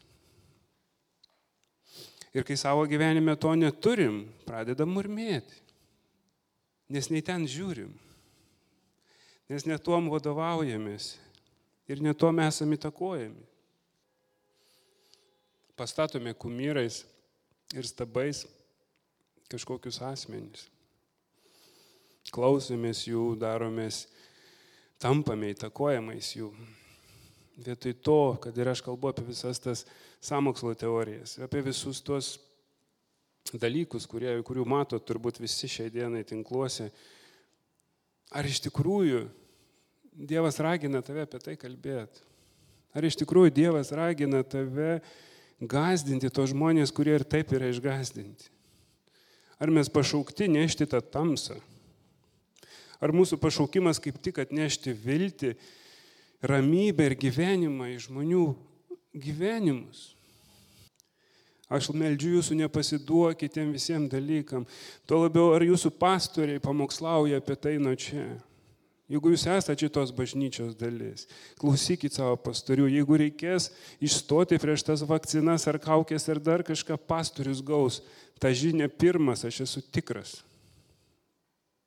Ir 2.37 2.45
kai 2.47 2.55
savo 2.61 2.87
gyvenime 2.87 3.35
to 3.41 3.51
neturim, 3.59 4.27
pradedam 4.47 4.95
murmėti. 4.95 5.63
Nes 6.93 7.09
nei 7.11 7.25
ten 7.25 7.49
žiūrim. 7.51 7.91
Nes 9.47 9.67
netuom 9.67 10.11
vadovaujamės. 10.11 11.15
Ir 11.87 12.03
netuom 12.03 12.41
esame 12.43 12.75
įtakojami. 12.75 13.45
Pastatome 15.79 16.33
kumyrais 16.35 17.05
ir 17.77 17.87
stabais 17.87 18.43
kažkokius 19.53 20.01
asmenys. 20.03 20.67
Klausomės 22.35 23.05
jų, 23.07 23.37
daromės, 23.39 24.07
tampame 24.99 25.53
įtakojamais 25.55 26.33
jų. 26.35 26.51
Vietoj 27.63 27.95
to, 28.05 28.19
kad 28.43 28.59
ir 28.59 28.73
aš 28.73 28.83
kalbu 28.85 29.13
apie 29.13 29.25
visas 29.29 29.63
tas 29.63 29.85
samokslo 30.21 30.75
teorijas, 30.77 31.39
apie 31.45 31.63
visus 31.65 32.03
tuos 32.05 32.35
dalykus, 33.55 34.09
kurie, 34.11 34.35
kurių 34.45 34.67
mato 34.69 34.99
turbūt 34.99 35.39
visi 35.41 35.71
šiai 35.71 35.93
dienai 35.93 36.25
tinkluose, 36.27 36.91
ar 38.31 38.49
iš 38.49 38.63
tikrųjų 38.69 39.27
Dievas 40.17 40.57
ragina 40.65 41.03
tave 41.05 41.27
apie 41.27 41.39
tai 41.45 41.55
kalbėti? 41.61 42.23
Ar 42.97 43.05
iš 43.05 43.19
tikrųjų 43.21 43.53
Dievas 43.53 43.93
ragina 43.93 44.41
tave 44.41 45.03
gazdinti 45.61 46.31
tos 46.33 46.55
žmonės, 46.55 46.93
kurie 46.97 47.19
ir 47.19 47.25
taip 47.29 47.53
yra 47.53 47.69
išgazdinti? 47.69 48.49
Ar 49.61 49.73
mes 49.73 49.93
pašaukti 49.93 50.49
nešti 50.49 50.89
tą 50.89 51.03
tamsą? 51.05 51.59
Ar 52.97 53.13
mūsų 53.13 53.37
pašaukimas 53.41 54.01
kaip 54.01 54.17
tik 54.25 54.41
atnešti 54.41 54.97
viltį 54.97 55.53
ramybę 56.41 57.11
ir 57.11 57.17
gyvenimą 57.21 57.93
į 57.93 58.01
žmonių 58.09 58.47
gyvenimus. 59.17 60.16
Aš 61.67 61.89
meldžiu 61.91 62.37
jūsų 62.37 62.61
nepasiduokite 62.61 63.57
tiem 63.59 63.73
visiems 63.75 64.11
dalykam. 64.13 64.67
Tuo 65.07 65.25
labiau, 65.25 65.51
ar 65.57 65.65
jūsų 65.67 65.91
pastoriai 65.99 66.63
pamokslauja 66.63 67.41
apie 67.43 67.57
tai 67.59 67.75
nuo 67.83 67.95
čia. 67.99 68.37
Jeigu 69.11 69.31
jūs 69.31 69.45
esate 69.47 69.87
šitos 69.87 70.11
bažnyčios 70.15 70.75
dalis, 70.79 71.29
klausykit 71.59 72.15
savo 72.15 72.35
pastorių. 72.43 72.89
Jeigu 72.91 73.19
reikės 73.23 73.69
išstoti 74.03 74.59
prieš 74.63 74.83
tas 74.89 75.05
vakcinas 75.07 75.67
ar 75.71 75.79
kaukės 75.83 76.27
ar 76.31 76.41
dar 76.43 76.65
kažką, 76.67 76.99
pastorius 77.07 77.63
gaus. 77.63 78.01
Ta 78.43 78.51
žinia 78.51 78.89
pirmas, 78.91 79.45
aš 79.47 79.63
esu 79.67 79.83
tikras. 79.95 80.41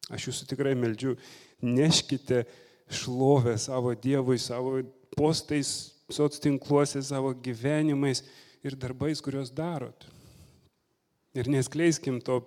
Aš 0.10 0.30
jūsų 0.30 0.48
tikrai 0.50 0.74
meldžiu, 0.80 1.18
neškite 1.62 2.46
šlovę 2.90 3.58
savo 3.60 3.92
Dievui, 3.94 4.40
savo 4.42 4.80
postais, 5.16 5.92
soc 6.10 6.40
tinkluose, 6.42 7.04
savo 7.06 7.36
gyvenimais 7.36 8.24
ir 8.66 8.78
darbais, 8.80 9.22
kuriuos 9.24 9.52
darot. 9.56 10.08
Ir 11.38 11.50
neskleiskim 11.52 12.20
to, 12.26 12.42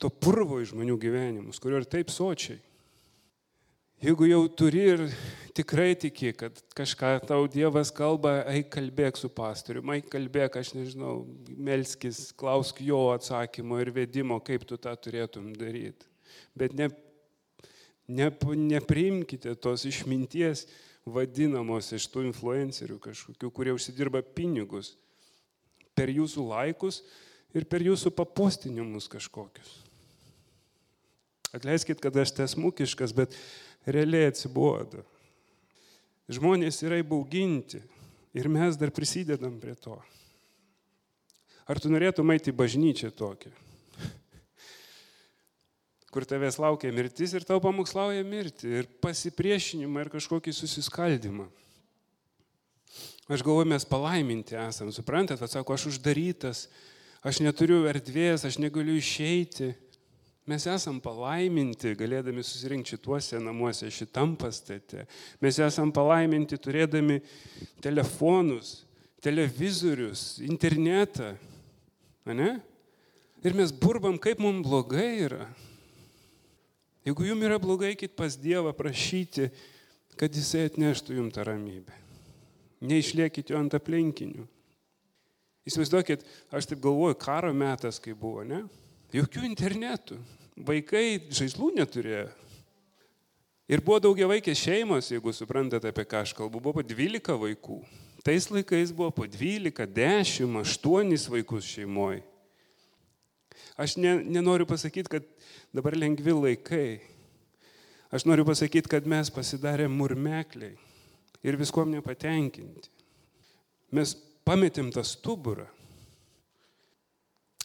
to 0.00 0.10
purvo 0.10 0.60
iš 0.62 0.72
žmonių 0.72 0.96
gyvenimus, 1.00 1.60
kurio 1.62 1.82
ir 1.82 1.88
taip 1.88 2.12
sočiai. 2.12 2.58
Jeigu 4.04 4.26
jau 4.28 4.42
turi 4.52 4.82
ir 4.92 5.02
tikrai 5.56 5.94
tiki, 5.96 6.34
kad 6.36 6.58
kažką 6.76 7.14
tau 7.30 7.46
Dievas 7.48 7.88
kalba, 7.96 8.42
eik 8.52 8.68
kalbėk 8.74 9.16
su 9.16 9.30
pastoriu, 9.32 9.80
eik 9.94 10.10
kalbėk, 10.12 10.58
aš 10.60 10.74
nežinau, 10.76 11.22
melskis, 11.48 12.26
klausk 12.36 12.82
jo 12.84 13.06
atsakymo 13.14 13.80
ir 13.80 13.94
vedimo, 13.96 14.36
kaip 14.44 14.68
tu 14.68 14.76
tą 14.76 14.92
turėtum 15.00 15.54
daryti. 15.56 16.08
Bet 16.56 16.76
ne 16.76 16.90
Ne, 18.06 18.30
nepriimkite 18.54 19.56
tos 19.58 19.82
išminties 19.88 20.66
vadinamos 21.06 21.92
iš 21.94 22.08
tų 22.10 22.26
influencerių 22.28 22.98
kažkokių, 23.02 23.50
kurie 23.54 23.74
užsidirba 23.76 24.24
pinigus 24.26 24.96
per 25.96 26.10
jūsų 26.12 26.44
laikus 26.50 27.00
ir 27.56 27.66
per 27.70 27.84
jūsų 27.86 28.12
papostinimus 28.16 29.06
kažkokius. 29.10 29.78
Atleiskit, 31.56 32.02
kad 32.02 32.16
aš 32.20 32.34
tesmukiškas, 32.36 33.14
bet 33.16 33.36
realiai 33.86 34.28
atsibodo. 34.32 35.04
Žmonės 36.26 36.82
yra 36.82 36.98
įbauginti 37.00 37.80
ir 38.36 38.50
mes 38.50 38.76
dar 38.76 38.90
prisidedam 38.92 39.60
prie 39.62 39.76
to. 39.78 39.94
Ar 41.66 41.80
tu 41.82 41.90
norėtum 41.90 42.34
eiti 42.34 42.52
į 42.52 42.58
bažnyčią 42.58 43.12
tokią? 43.14 43.54
Kur 46.16 46.24
tavęs 46.24 46.56
laukia 46.56 46.88
mirtis 46.96 47.34
ir 47.36 47.44
tau 47.44 47.60
pamokslauja 47.60 48.22
mirti 48.24 48.70
ir 48.78 48.86
pasipriešinimą 49.04 50.06
ir 50.06 50.08
kažkokį 50.14 50.54
susiskaldimą. 50.56 51.44
Aš 53.28 53.42
galvoju, 53.44 53.66
mes 53.68 53.84
palaiminti 53.84 54.56
esam, 54.56 54.88
suprantat, 54.96 55.42
atsako, 55.44 55.74
aš 55.76 55.90
uždarytas, 55.90 56.62
aš 57.20 57.42
neturiu 57.44 57.82
erdvės, 57.90 58.46
aš 58.48 58.56
negaliu 58.62 58.94
išeiti. 58.96 59.74
Mes 60.48 60.64
esam 60.72 61.02
palaiminti, 61.04 61.92
galėdami 62.00 62.46
susirinkti 62.46 62.94
šituose 62.94 63.42
namuose, 63.42 63.92
šitam 63.92 64.38
pastate. 64.40 65.04
Mes 65.44 65.60
esam 65.60 65.92
palaiminti 65.92 66.56
turėdami 66.56 67.18
telefonus, 67.84 68.86
televizorius, 69.20 70.38
internetą. 70.48 71.34
Ne? 72.32 72.54
Ir 73.44 73.60
mes 73.60 73.68
burbam, 73.84 74.16
kaip 74.16 74.40
mums 74.40 74.64
blogai 74.64 75.10
yra. 75.28 75.44
Jeigu 77.06 77.28
jums 77.28 77.46
yra 77.46 77.60
blogai, 77.62 77.92
eikit 77.94 78.16
pas 78.18 78.34
Dievą 78.34 78.72
prašyti, 78.74 79.46
kad 80.18 80.34
Jisai 80.34 80.66
atneštų 80.66 81.20
jums 81.20 81.36
tą 81.36 81.44
ramybę. 81.46 81.94
Neišliekit 82.82 83.52
jo 83.52 83.60
ant 83.60 83.76
aplinkinių. 83.78 84.46
Įsivaizduokit, 85.66 86.24
aš 86.54 86.68
taip 86.70 86.82
galvoju, 86.82 87.16
karo 87.18 87.52
metas, 87.54 88.00
kai 88.02 88.14
buvo, 88.14 88.42
ne? 88.46 88.64
Jokių 89.14 89.46
internetų. 89.46 90.18
Vaikai 90.66 91.20
žaislų 91.30 91.72
neturėjo. 91.78 92.26
Ir 93.66 93.82
buvo 93.82 93.98
daugia 94.02 94.28
vaikės 94.30 94.60
šeimos, 94.62 95.10
jeigu 95.10 95.32
suprantate, 95.34 95.90
apie 95.90 96.04
ką 96.06 96.22
aš 96.22 96.34
kalbu, 96.38 96.60
buvo 96.62 96.78
po 96.78 96.86
12 96.86 97.38
vaikų. 97.42 97.80
Tais 98.26 98.46
laikais 98.50 98.92
buvo 98.94 99.10
po 99.14 99.26
12, 99.30 99.86
10, 99.94 100.58
8 100.62 101.30
vaikus 101.34 101.66
šeimoje. 101.70 102.22
Aš 103.76 103.96
ne, 104.00 104.16
nenoriu 104.24 104.66
pasakyti, 104.68 105.18
kad 105.18 105.28
dabar 105.74 105.96
lengvi 105.96 106.34
laikai. 106.34 106.90
Aš 108.14 108.24
noriu 108.28 108.46
pasakyti, 108.48 108.90
kad 108.90 109.08
mes 109.08 109.30
pasidarėm 109.34 109.92
murmekliai 109.92 110.76
ir 111.46 111.58
viskuom 111.60 111.90
nepatenkinti. 111.94 112.90
Mes 113.94 114.14
pametėm 114.46 114.92
tą 114.94 115.02
stuburą. 115.06 115.66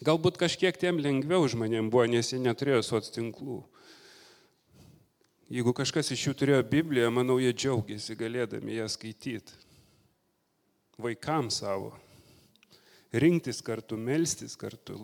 Galbūt 0.02 0.38
kažkiek 0.40 0.76
tiem 0.78 0.98
lengviau 0.98 1.46
žmonėm 1.46 1.90
buvo, 1.92 2.08
nes 2.10 2.32
jie 2.32 2.40
neturėjo 2.42 2.82
soc 2.82 3.06
tinklų. 3.14 3.60
Jeigu 5.52 5.74
kažkas 5.76 6.10
iš 6.14 6.24
jų 6.26 6.32
turėjo 6.40 6.62
Bibliją, 6.66 7.10
manau, 7.14 7.36
jie 7.38 7.52
džiaugiasi 7.52 8.16
galėdami 8.18 8.78
ją 8.78 8.88
skaityti. 8.90 9.58
Vaikams 11.02 11.60
savo. 11.60 11.92
Rinktis 13.12 13.60
kartu, 13.62 13.98
melstis 14.00 14.56
kartu, 14.56 14.96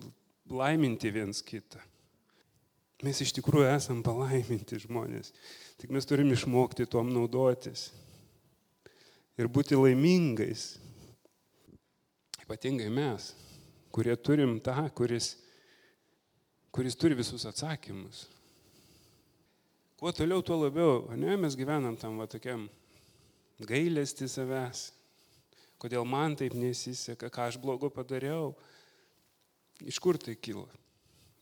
laiminti 0.51 1.13
viens 1.13 1.43
kitą. 1.45 1.81
Mes 3.07 3.21
iš 3.23 3.31
tikrųjų 3.37 3.69
esam 3.71 4.01
palaiminti 4.03 4.81
žmonės, 4.83 5.31
tik 5.79 5.93
mes 5.95 6.07
turim 6.09 6.33
išmokti 6.35 6.89
tuom 6.91 7.13
naudotis 7.15 7.93
ir 9.39 9.47
būti 9.47 9.79
laimingais. 9.79 10.73
Ypatingai 12.43 12.89
mes, 12.91 13.31
kurie 13.95 14.17
turim 14.17 14.57
tą, 14.65 14.75
kuris, 14.99 15.37
kuris 16.75 16.99
turi 16.99 17.19
visus 17.19 17.47
atsakymus. 17.47 18.27
Kuo 19.99 20.11
toliau, 20.15 20.43
tuo 20.47 20.61
labiau, 20.63 21.07
ne, 21.19 21.37
mes 21.39 21.57
gyvenam 21.59 21.97
tam 21.99 22.19
va 22.19 22.27
tokiam 22.31 22.69
gailesti 23.67 24.29
savęs, 24.31 24.93
kodėl 25.83 26.07
man 26.07 26.37
taip 26.39 26.55
nesiseka, 26.55 27.31
ką 27.31 27.49
aš 27.51 27.59
blogo 27.63 27.91
padariau. 27.91 28.53
Iš 29.87 29.99
kur 30.03 30.19
tai 30.19 30.35
kyla? 30.35 30.67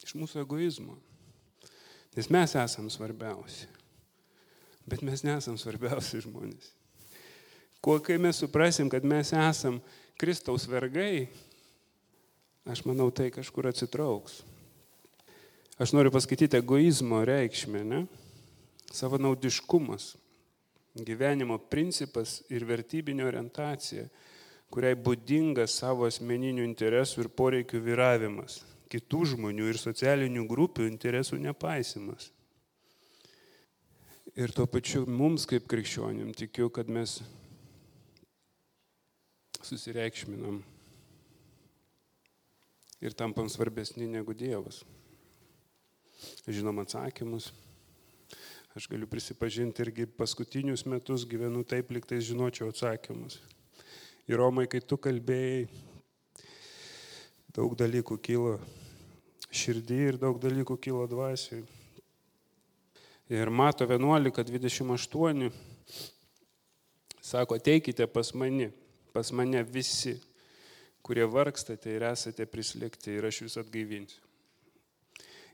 Iš 0.04 0.14
mūsų 0.18 0.42
egoizmo. 0.44 0.96
Nes 2.16 2.28
mes 2.32 2.54
esam 2.56 2.88
svarbiausi. 2.92 3.68
Bet 4.86 5.02
mes 5.04 5.24
nesam 5.26 5.56
svarbiausi 5.58 6.22
žmonės. 6.24 6.70
Kuo 7.82 7.98
kai 8.02 8.16
mes 8.22 8.38
suprasim, 8.40 8.88
kad 8.90 9.04
mes 9.06 9.32
esam 9.34 9.80
Kristaus 10.18 10.64
vergai, 10.70 11.28
aš 12.66 12.84
manau, 12.88 13.10
tai 13.14 13.28
kažkur 13.34 13.68
atsitrauks. 13.70 14.40
Aš 15.76 15.92
noriu 15.92 16.10
paskaityti 16.14 16.56
egoizmo 16.56 17.20
reikšmę, 17.28 17.82
ne? 17.84 18.00
Savanaudiškumas, 18.96 20.14
gyvenimo 21.04 21.58
principas 21.68 22.38
ir 22.48 22.64
vertybinė 22.64 23.26
orientacija 23.28 24.06
kuriai 24.72 24.96
būdingas 24.98 25.76
savo 25.80 26.06
asmeninių 26.08 26.64
interesų 26.66 27.24
ir 27.24 27.32
poreikių 27.38 27.80
vyravimas, 27.84 28.60
kitų 28.92 29.24
žmonių 29.32 29.70
ir 29.72 29.80
socialinių 29.80 30.46
grupių 30.50 30.88
interesų 30.90 31.38
nepaisimas. 31.42 32.30
Ir 34.36 34.52
tuo 34.52 34.66
pačiu 34.68 35.06
mums 35.08 35.46
kaip 35.48 35.64
krikščionim 35.70 36.34
tikiu, 36.36 36.68
kad 36.68 36.90
mes 36.92 37.22
susireikšminam 39.64 40.60
ir 43.00 43.16
tampam 43.16 43.48
svarbesni 43.48 44.08
negu 44.10 44.34
Dievas. 44.36 44.82
Žinom 46.46 46.82
atsakymus. 46.84 47.50
Aš 48.76 48.90
galiu 48.92 49.08
prisipažinti 49.08 49.80
irgi 49.86 50.04
paskutinius 50.18 50.84
metus 50.84 51.24
gyvenu 51.28 51.64
taip, 51.64 51.88
liktai 51.96 52.20
žinočiau 52.20 52.68
atsakymus. 52.72 53.40
Ir 54.26 54.40
Romai, 54.40 54.64
kai 54.66 54.80
tu 54.82 54.96
kalbėjai, 54.98 55.68
daug 57.54 57.76
dalykų 57.78 58.16
kilo 58.18 58.56
širdį 59.54 59.98
ir 60.08 60.18
daug 60.18 60.40
dalykų 60.42 60.74
kilo 60.82 61.04
dvasiai. 61.06 61.62
Ir 63.30 63.54
mato 63.54 63.86
11.28 63.86 65.46
sako, 67.22 67.54
ateikite 67.54 68.10
pas 68.10 68.34
mane, 68.34 68.72
pas 69.14 69.30
mane 69.30 69.62
visi, 69.62 70.18
kurie 71.06 71.30
vargstate 71.30 71.94
ir 71.94 72.10
esate 72.10 72.50
prislėgti 72.50 73.14
ir 73.14 73.30
aš 73.30 73.44
jūs 73.44 73.60
atgaivinsiu. 73.62 74.22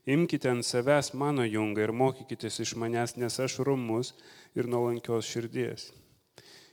Imkite 0.09 0.49
ant 0.49 0.65
savęs 0.65 1.13
mano 1.13 1.45
jungą 1.45 1.85
ir 1.85 1.93
mokykitės 1.93 2.57
iš 2.65 2.73
manęs, 2.73 3.19
nes 3.21 3.37
aš 3.37 3.61
rumus 3.61 4.15
ir 4.57 4.65
nuolankios 4.65 5.29
širdies 5.29 5.93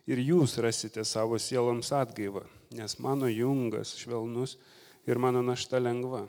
ir 0.08 0.22
jūs 0.22 0.56
rasite 0.62 1.04
savo 1.04 1.38
sieloms 1.40 1.92
atgaivą, 1.96 2.44
nes 2.76 2.96
mano 3.02 3.28
jungas 3.30 3.96
švelnus 4.00 4.56
ir 5.06 5.18
mano 5.18 5.42
našta 5.42 5.80
lengva. 5.80 6.26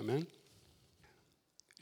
Amen. 0.00 0.24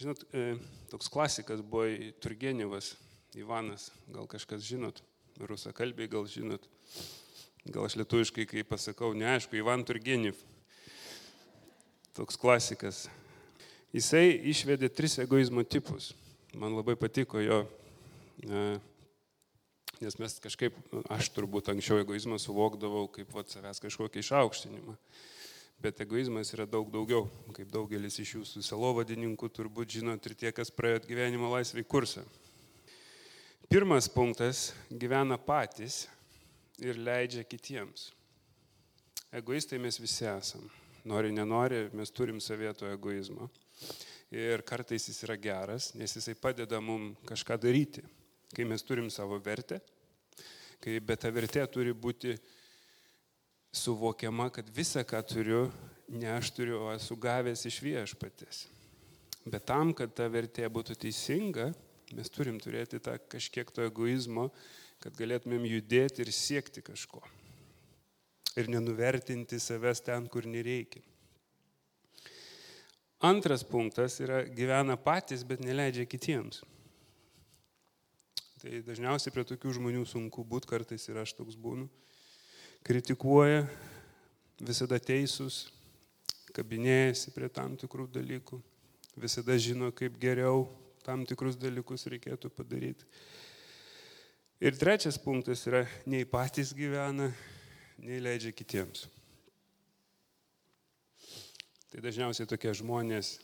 Žinot, 0.01 0.25
e, 0.33 0.57
toks 0.91 1.11
klasikas 1.13 1.61
buvo 1.63 1.87
Turgenevas, 2.23 2.95
Ivanas, 3.37 3.91
gal 4.11 4.27
kažkas 4.27 4.65
žinot, 4.67 5.03
rusakalbiai 5.39 6.09
gal 6.11 6.25
žinot, 6.27 6.65
gal 7.69 7.85
aš 7.87 7.99
lietuviškai, 8.01 8.47
kai 8.49 8.65
pasakau, 8.67 9.13
neaišku, 9.15 9.59
Ivan 9.61 9.85
Turgenev, 9.87 10.41
toks 12.17 12.41
klasikas. 12.41 13.05
Jisai 13.95 14.33
išvedė 14.51 14.91
tris 14.95 15.19
egoizmo 15.23 15.63
tipus. 15.67 16.13
Man 16.55 16.75
labai 16.79 16.97
patiko 16.99 17.43
jo 17.43 17.61
e, 18.43 18.79
Nes 20.01 20.15
mes 20.17 20.33
kažkaip, 20.41 20.77
aš 21.13 21.29
turbūt 21.37 21.67
anksčiau 21.69 21.99
egoizmą 22.01 22.39
suvokdavau 22.41 23.05
kaip 23.13 23.35
vat, 23.37 23.51
savęs 23.53 23.83
kažkokį 23.85 24.23
išaukštinimą. 24.23 24.95
Bet 25.81 25.99
egoizmas 26.01 26.55
yra 26.57 26.65
daug 26.65 26.89
daugiau, 26.93 27.27
kaip 27.53 27.69
daugelis 27.69 28.17
iš 28.23 28.31
jūsų 28.39 28.63
selovadininkų 28.65 29.51
turbūt 29.53 29.99
žinot 29.99 30.25
ir 30.25 30.35
tie, 30.41 30.53
kas 30.57 30.73
praėjo 30.73 31.03
gyvenimo 31.05 31.51
laisvai 31.53 31.85
kursą. 31.85 32.25
Pirmas 33.69 34.09
punktas- 34.09 34.71
gyvena 35.03 35.37
patys 35.37 36.07
ir 36.81 36.97
leidžia 36.97 37.45
kitiems. 37.45 38.13
Egoistai 39.33 39.79
mes 39.79 39.99
visi 40.01 40.25
esam. 40.25 40.65
Nori, 41.05 41.31
nenori, 41.31 41.91
mes 41.93 42.11
turim 42.11 42.41
savieto 42.41 42.89
egoizmo. 42.89 43.51
Ir 44.33 44.63
kartais 44.63 45.07
jis 45.09 45.23
yra 45.29 45.37
geras, 45.37 45.95
nes 45.95 46.17
jisai 46.17 46.35
padeda 46.35 46.81
mums 46.81 47.19
kažką 47.27 47.61
daryti 47.61 48.03
kai 48.55 48.67
mes 48.67 48.83
turim 48.83 49.11
savo 49.11 49.39
vertę, 49.43 49.81
kai 50.81 50.99
bet 51.05 51.23
ta 51.23 51.31
vertė 51.35 51.67
turi 51.71 51.93
būti 51.95 52.35
suvokiama, 53.73 54.49
kad 54.51 54.69
visa, 54.75 55.05
ką 55.07 55.21
turiu, 55.27 55.65
ne 56.11 56.31
aš 56.35 56.51
turiu, 56.57 56.81
o 56.87 56.93
esu 56.95 57.17
gavęs 57.21 57.67
iš 57.71 57.79
viešpatės. 57.85 58.65
Bet 59.47 59.67
tam, 59.71 59.95
kad 59.97 60.13
ta 60.17 60.27
vertė 60.29 60.67
būtų 60.69 60.99
teisinga, 61.01 61.71
mes 62.17 62.33
turim 62.33 62.59
turėti 62.61 62.99
tą 63.03 63.15
kažkiek 63.31 63.71
to 63.71 63.87
egoizmo, 63.87 64.49
kad 65.01 65.15
galėtumėm 65.17 65.65
judėti 65.71 66.25
ir 66.25 66.33
siekti 66.35 66.83
kažko. 66.85 67.23
Ir 68.59 68.69
nenuvertinti 68.69 69.61
savęs 69.63 70.03
ten, 70.05 70.27
kur 70.29 70.45
nereikia. 70.45 71.01
Antras 73.21 73.63
punktas 73.65 74.17
yra 74.25 74.43
gyvena 74.49 74.97
patys, 74.97 75.45
bet 75.47 75.63
neleidžia 75.63 76.07
kitiems. 76.09 76.63
Tai 78.61 78.83
dažniausiai 78.85 79.33
prie 79.33 79.41
tokių 79.49 79.71
žmonių 79.79 80.03
sunku 80.05 80.43
būti, 80.45 80.69
kartais 80.69 81.07
ir 81.09 81.17
aš 81.23 81.33
toks 81.39 81.55
būnu. 81.57 81.87
Kritikuoja, 82.85 83.63
visada 84.61 84.99
teisūs, 85.01 85.63
kabinėjasi 86.53 87.33
prie 87.33 87.49
tam 87.49 87.79
tikrų 87.81 88.05
dalykų, 88.13 88.59
visada 89.17 89.57
žino, 89.57 89.89
kaip 89.97 90.19
geriau 90.21 90.67
tam 91.07 91.25
tikrus 91.25 91.57
dalykus 91.57 92.05
reikėtų 92.13 92.51
padaryti. 92.53 93.09
Ir 94.61 94.77
trečias 94.77 95.17
punktas 95.17 95.65
yra, 95.65 95.87
nei 96.05 96.29
patys 96.29 96.75
gyvena, 96.77 97.31
nei 98.05 98.21
leidžia 98.21 98.53
kitiems. 98.53 99.07
Tai 101.89 102.05
dažniausiai 102.05 102.53
tokie 102.53 102.77
žmonės 102.77 103.39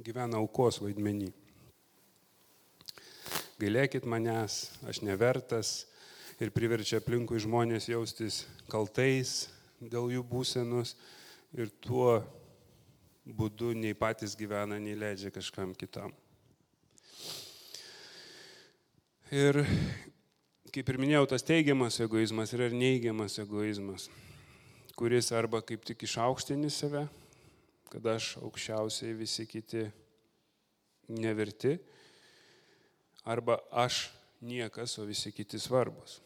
gyvena 0.00 0.40
aukos 0.40 0.80
vaidmenį 0.80 1.34
gailėkit 3.60 4.06
manęs, 4.08 4.70
aš 4.88 5.02
nevertas 5.04 5.84
ir 6.40 6.52
priverčia 6.54 7.00
aplinkui 7.00 7.40
žmonės 7.42 7.90
jaustis 7.90 8.44
kaltais 8.72 9.50
dėl 9.80 10.08
jų 10.14 10.22
būsenos 10.24 10.94
ir 11.52 11.68
tuo 11.84 12.22
būdu 13.26 13.74
nei 13.76 13.92
patys 13.92 14.36
gyvena, 14.38 14.78
nei 14.80 14.96
leidžia 14.96 15.32
kažkam 15.34 15.74
kitam. 15.76 16.14
Ir 19.30 19.60
kaip 20.72 20.88
ir 20.88 20.98
minėjau, 21.02 21.28
tas 21.30 21.44
teigiamas 21.46 22.00
egoizmas 22.02 22.54
yra 22.56 22.70
ir 22.70 22.74
neigiamas 22.78 23.36
egoizmas, 23.42 24.08
kuris 24.96 25.30
arba 25.36 25.60
kaip 25.66 25.84
tik 25.86 26.06
išaukštini 26.08 26.72
save, 26.72 27.04
kad 27.92 28.08
aš 28.16 28.36
aukščiausiai 28.40 29.14
visi 29.18 29.46
kiti 29.50 29.84
neverti, 31.10 31.76
arba 33.24 33.58
aš 33.70 34.08
niekas, 34.40 34.98
o 34.98 35.04
visi 35.08 35.32
kiti 35.32 35.58
svarbus. 35.60 36.20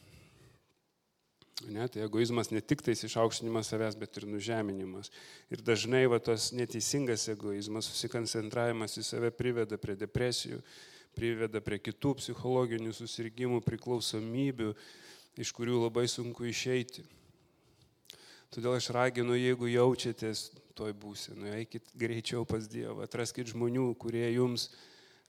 Ne, 1.70 1.86
tai 1.88 2.02
egoizmas 2.02 2.50
ne 2.50 2.60
tik 2.60 2.82
tais 2.82 3.04
išaukštinimas 3.06 3.68
savęs, 3.70 3.94
bet 3.96 4.16
ir 4.18 4.26
nužeminimas. 4.26 5.10
Ir 5.54 5.62
dažnai 5.62 6.02
va, 6.10 6.18
tas 6.18 6.50
neteisingas 6.52 7.28
egoizmas, 7.30 7.88
susikoncentravimas 7.92 8.98
į 8.98 9.04
save 9.06 9.30
priveda 9.34 9.78
prie 9.80 9.94
depresijų, 9.96 10.58
priveda 11.14 11.62
prie 11.64 11.78
kitų 11.78 12.16
psichologinių 12.18 12.92
susirgymų, 12.98 13.62
priklausomybių, 13.64 14.74
iš 15.40 15.54
kurių 15.54 15.84
labai 15.86 16.08
sunku 16.10 16.50
išeiti. 16.50 17.06
Todėl 18.54 18.76
aš 18.76 18.90
raginu, 18.94 19.38
jeigu 19.38 19.70
jaučiatės 19.70 20.48
toj 20.78 20.92
būsenoje, 20.98 21.54
eikit 21.62 21.94
greičiau 21.98 22.42
pas 22.46 22.66
Dievą, 22.70 23.06
atraskit 23.06 23.50
žmonių, 23.54 23.88
kurie 23.98 24.26
jums 24.34 24.68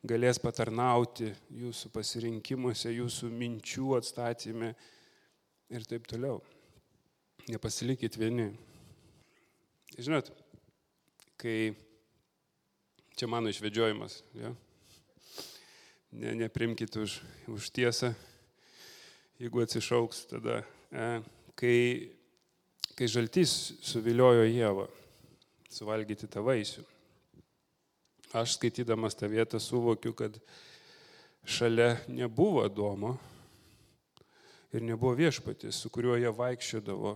galės 0.04 0.40
patarnauti 0.42 1.30
jūsų 1.62 1.92
pasirinkimuose, 1.94 2.92
jūsų 2.92 3.30
minčių 3.32 3.96
atstatymė 4.00 4.74
ir 5.76 5.88
taip 5.88 6.10
toliau. 6.10 6.42
Nepasilikit 7.48 8.18
vieni. 8.18 8.50
Žinot, 9.96 10.32
kai 11.40 11.76
čia 13.16 13.30
mano 13.32 13.54
išvedžiojimas, 13.54 14.20
ja? 14.36 14.52
ne, 16.12 16.36
neprimkite 16.42 17.06
už, 17.06 17.20
už 17.54 17.70
tiesą, 17.72 18.12
jeigu 19.40 19.64
atsišauks 19.64 20.26
tada. 20.34 20.64
E, 20.92 21.10
kai 21.56 21.78
kai 22.96 23.08
žaltys 23.12 23.52
suviliojo 23.84 24.46
Jėvą 24.48 24.86
suvalgyti 25.72 26.30
tą 26.32 26.44
vaisių. 26.46 26.84
Aš 28.36 28.58
skaitydamas 28.58 29.16
tą 29.16 29.30
vietą 29.32 29.62
suvokiu, 29.64 30.12
kad 30.12 30.36
šalia 31.48 31.96
nebuvo 32.12 32.66
Domo 32.68 33.16
ir 34.76 34.84
nebuvo 34.84 35.14
viešpatis, 35.16 35.78
su 35.80 35.90
kuriuo 35.90 36.18
jie 36.20 36.34
vaikščiodavo 36.36 37.16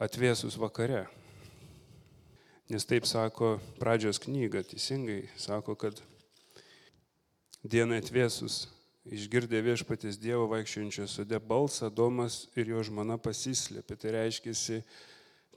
atvėsus 0.00 0.56
vakare. 0.56 1.04
Nes 2.72 2.88
taip 2.88 3.04
sako 3.04 3.58
pradžios 3.76 4.22
knyga, 4.24 4.64
teisingai 4.64 5.26
sako, 5.36 5.76
kad 5.76 6.00
dieną 7.60 8.00
atvėsus 8.00 8.64
Išgirdė 9.04 9.58
viešpatės 9.60 10.16
Dievo 10.16 10.46
vaikščiančio 10.48 11.04
sode 11.12 11.36
balsą, 11.36 11.90
Domas 11.92 12.46
ir 12.56 12.70
jo 12.72 12.80
žmona 12.88 13.18
pasislėpė. 13.20 13.98
Tai 14.00 14.14
reiškia, 14.16 14.78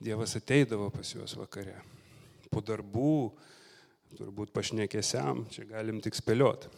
Dievas 0.03 0.35
ateidavo 0.35 0.89
pas 0.91 1.13
juos 1.15 1.31
vakare. 1.39 1.77
Po 2.51 2.59
darbų, 2.59 3.31
turbūt 4.15 4.53
pašnekėsiam, 4.55 5.43
čia 5.51 5.67
galim 5.67 5.99
tik 6.03 6.15
spėlioti. 6.15 6.71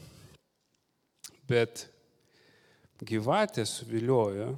Bet 1.49 1.85
gyvatė 3.05 3.65
suviliojo, 3.69 4.55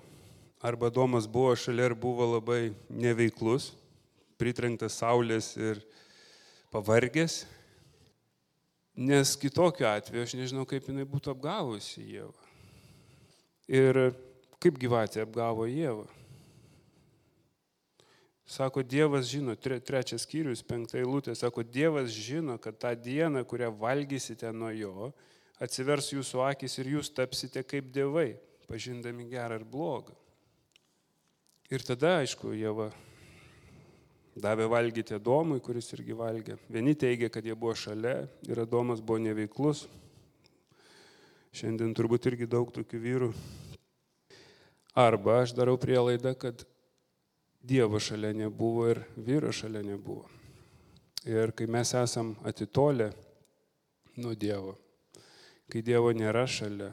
arba 0.64 0.90
Domas 0.94 1.28
buvo 1.28 1.52
šalia 1.60 1.90
ir 1.92 1.98
buvo 2.00 2.38
labai 2.38 2.72
neveiklus, 2.90 3.74
pritrenktas 4.40 4.96
saulės 5.02 5.54
ir 5.60 5.84
pavargęs, 6.72 7.44
Nes 8.96 9.38
kitokiu 9.40 9.88
atveju 9.88 10.24
aš 10.24 10.34
nežinau, 10.36 10.66
kaip 10.68 10.84
jinai 10.90 11.06
būtų 11.08 11.32
apgavusi 11.32 12.04
Jėvą. 12.12 12.50
Ir 13.72 14.00
kaip 14.60 14.80
gyvatė 14.82 15.24
apgavo 15.24 15.64
Jėvą. 15.70 16.04
Sako, 18.52 18.84
Dievas 18.84 19.30
žino, 19.32 19.54
tre, 19.56 19.78
trečias 19.80 20.26
skyrius, 20.26 20.60
penkta 20.68 20.98
eilutė, 21.00 21.32
sako, 21.40 21.64
Dievas 21.64 22.12
žino, 22.12 22.58
kad 22.60 22.76
tą 22.82 22.90
dieną, 23.00 23.46
kurią 23.48 23.70
valgysite 23.80 24.50
nuo 24.52 24.74
jo, 24.76 25.12
atsivers 25.64 26.10
jūsų 26.12 26.42
akis 26.50 26.76
ir 26.82 26.90
jūs 26.98 27.14
tapsite 27.16 27.64
kaip 27.64 27.88
dievai, 27.96 28.34
pažindami 28.68 29.30
gerą 29.32 29.62
ir 29.62 29.64
blogą. 29.64 30.18
Ir 31.72 31.86
tada, 31.88 32.18
aišku, 32.20 32.52
Jėva 32.60 32.90
davė 34.36 34.68
valgyti 34.68 35.16
Adomui, 35.16 35.62
kuris 35.64 35.88
irgi 35.96 36.16
valgė. 36.20 36.58
Vieni 36.68 36.92
teigia, 36.92 37.30
kad 37.32 37.48
jie 37.48 37.56
buvo 37.56 37.72
šalia 37.80 38.26
ir 38.52 38.60
Adomas 38.66 39.00
buvo 39.00 39.22
neveiklus. 39.24 39.86
Šiandien 41.56 41.96
turbūt 41.96 42.28
irgi 42.28 42.52
daug 42.52 42.68
tokių 42.76 43.00
vyrų. 43.08 43.32
Arba 44.92 45.40
aš 45.46 45.56
darau 45.56 45.78
prielaidą, 45.80 46.36
kad 46.36 46.68
Dievo 47.62 48.00
šalia 48.00 48.34
nebuvo 48.34 48.88
ir 48.90 49.04
vyro 49.16 49.52
šalia 49.54 49.84
nebuvo. 49.86 50.26
Ir 51.30 51.52
kai 51.54 51.68
mes 51.70 51.94
esam 51.94 52.34
atitolę 52.44 53.12
nuo 54.18 54.34
Dievo, 54.34 54.74
kai 55.70 55.84
Dievo 55.86 56.10
nėra 56.18 56.48
šalia, 56.50 56.90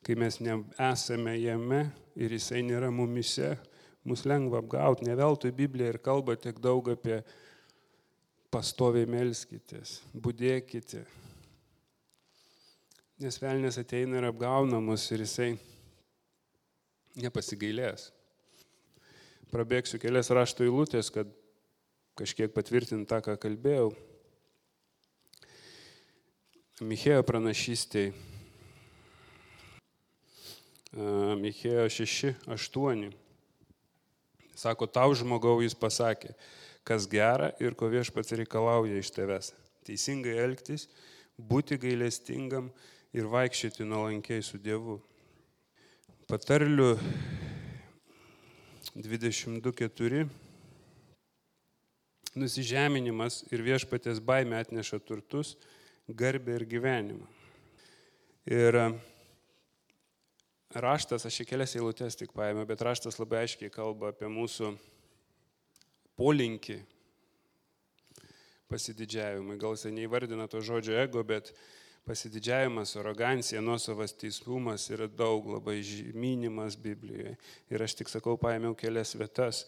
kai 0.00 0.16
mes 0.16 0.40
nesame 0.40 1.36
jame 1.36 1.82
ir 2.16 2.32
Jisai 2.32 2.62
nėra 2.64 2.88
mumise, 2.88 3.58
mus 4.08 4.24
lengva 4.24 4.62
apgauti, 4.62 5.04
ne 5.04 5.18
veltui 5.18 5.52
Biblija 5.52 5.92
ir 5.92 6.00
kalba 6.00 6.38
tiek 6.40 6.56
daug 6.62 6.88
apie 6.88 7.20
pastoviai 8.48 9.04
melskitės, 9.10 9.98
būdėkite. 10.14 11.04
Nes 13.20 13.40
velnės 13.40 13.76
ateina 13.80 14.16
ir 14.16 14.30
apgauna 14.30 14.80
mus 14.80 15.04
ir 15.12 15.24
jisai 15.24 15.54
nepasigailės. 17.20 18.15
Prabėgsiu 19.54 20.00
kelias 20.02 20.32
rašto 20.34 20.64
eilutės, 20.66 21.10
kad 21.14 21.30
kažkiek 22.18 22.52
patvirtint 22.54 23.06
tą, 23.08 23.20
ką 23.22 23.36
kalbėjau. 23.40 23.92
Michėjo 26.84 27.22
pranašystėje. 27.24 28.14
Michėjo 31.40 31.86
6, 31.92 32.34
8. 32.56 33.06
Sako, 34.56 34.88
tau 34.88 35.12
žmogau 35.12 35.58
jis 35.60 35.76
pasakė, 35.76 36.32
kas 36.88 37.04
gera 37.12 37.50
ir 37.60 37.76
ko 37.76 37.90
viešpats 37.92 38.32
reikalauja 38.40 38.96
iš 38.96 39.10
tavęs. 39.12 39.50
Teisingai 39.84 40.38
elgtis, 40.40 40.86
būti 41.36 41.76
gailestingam 41.80 42.70
ir 43.12 43.28
vaikščioti 43.28 43.84
nuolankiai 43.84 44.44
su 44.44 44.56
Dievu. 44.60 44.98
Patarlių 46.26 46.94
22.4. 48.96 50.24
Nusižeminimas 52.36 53.42
ir 53.52 53.60
viešpatės 53.64 54.22
baime 54.24 54.56
atneša 54.56 55.00
turtus, 55.04 55.54
garbę 56.08 56.56
ir 56.56 56.64
gyvenimą. 56.68 57.28
Ir 58.48 58.78
raštas, 60.72 61.26
aš 61.28 61.42
į 61.44 61.48
kelias 61.50 61.76
eilutes 61.76 62.16
tik 62.16 62.32
paėmiau, 62.36 62.64
bet 62.68 62.84
raštas 62.84 63.20
labai 63.20 63.44
aiškiai 63.44 63.72
kalba 63.72 64.14
apie 64.14 64.30
mūsų 64.32 64.72
polinkį 66.16 66.78
pasididžiavimui. 68.72 69.58
Gal 69.60 69.76
jisai 69.76 69.92
neįvardina 69.96 70.48
to 70.48 70.64
žodžio 70.64 70.96
ego, 71.04 71.20
bet 71.24 71.52
pasididžiavimas, 72.06 72.94
arogancija, 72.96 73.60
nuosavas 73.60 74.14
teismumas 74.14 74.86
yra 74.94 75.08
daug 75.10 75.48
labai 75.56 75.80
minimas 76.14 76.78
Biblijoje. 76.78 77.34
Ir 77.70 77.82
aš 77.82 77.96
tik 77.98 78.12
sakau, 78.12 78.36
paėmiau 78.38 78.76
kelias 78.78 79.16
vietas. 79.18 79.64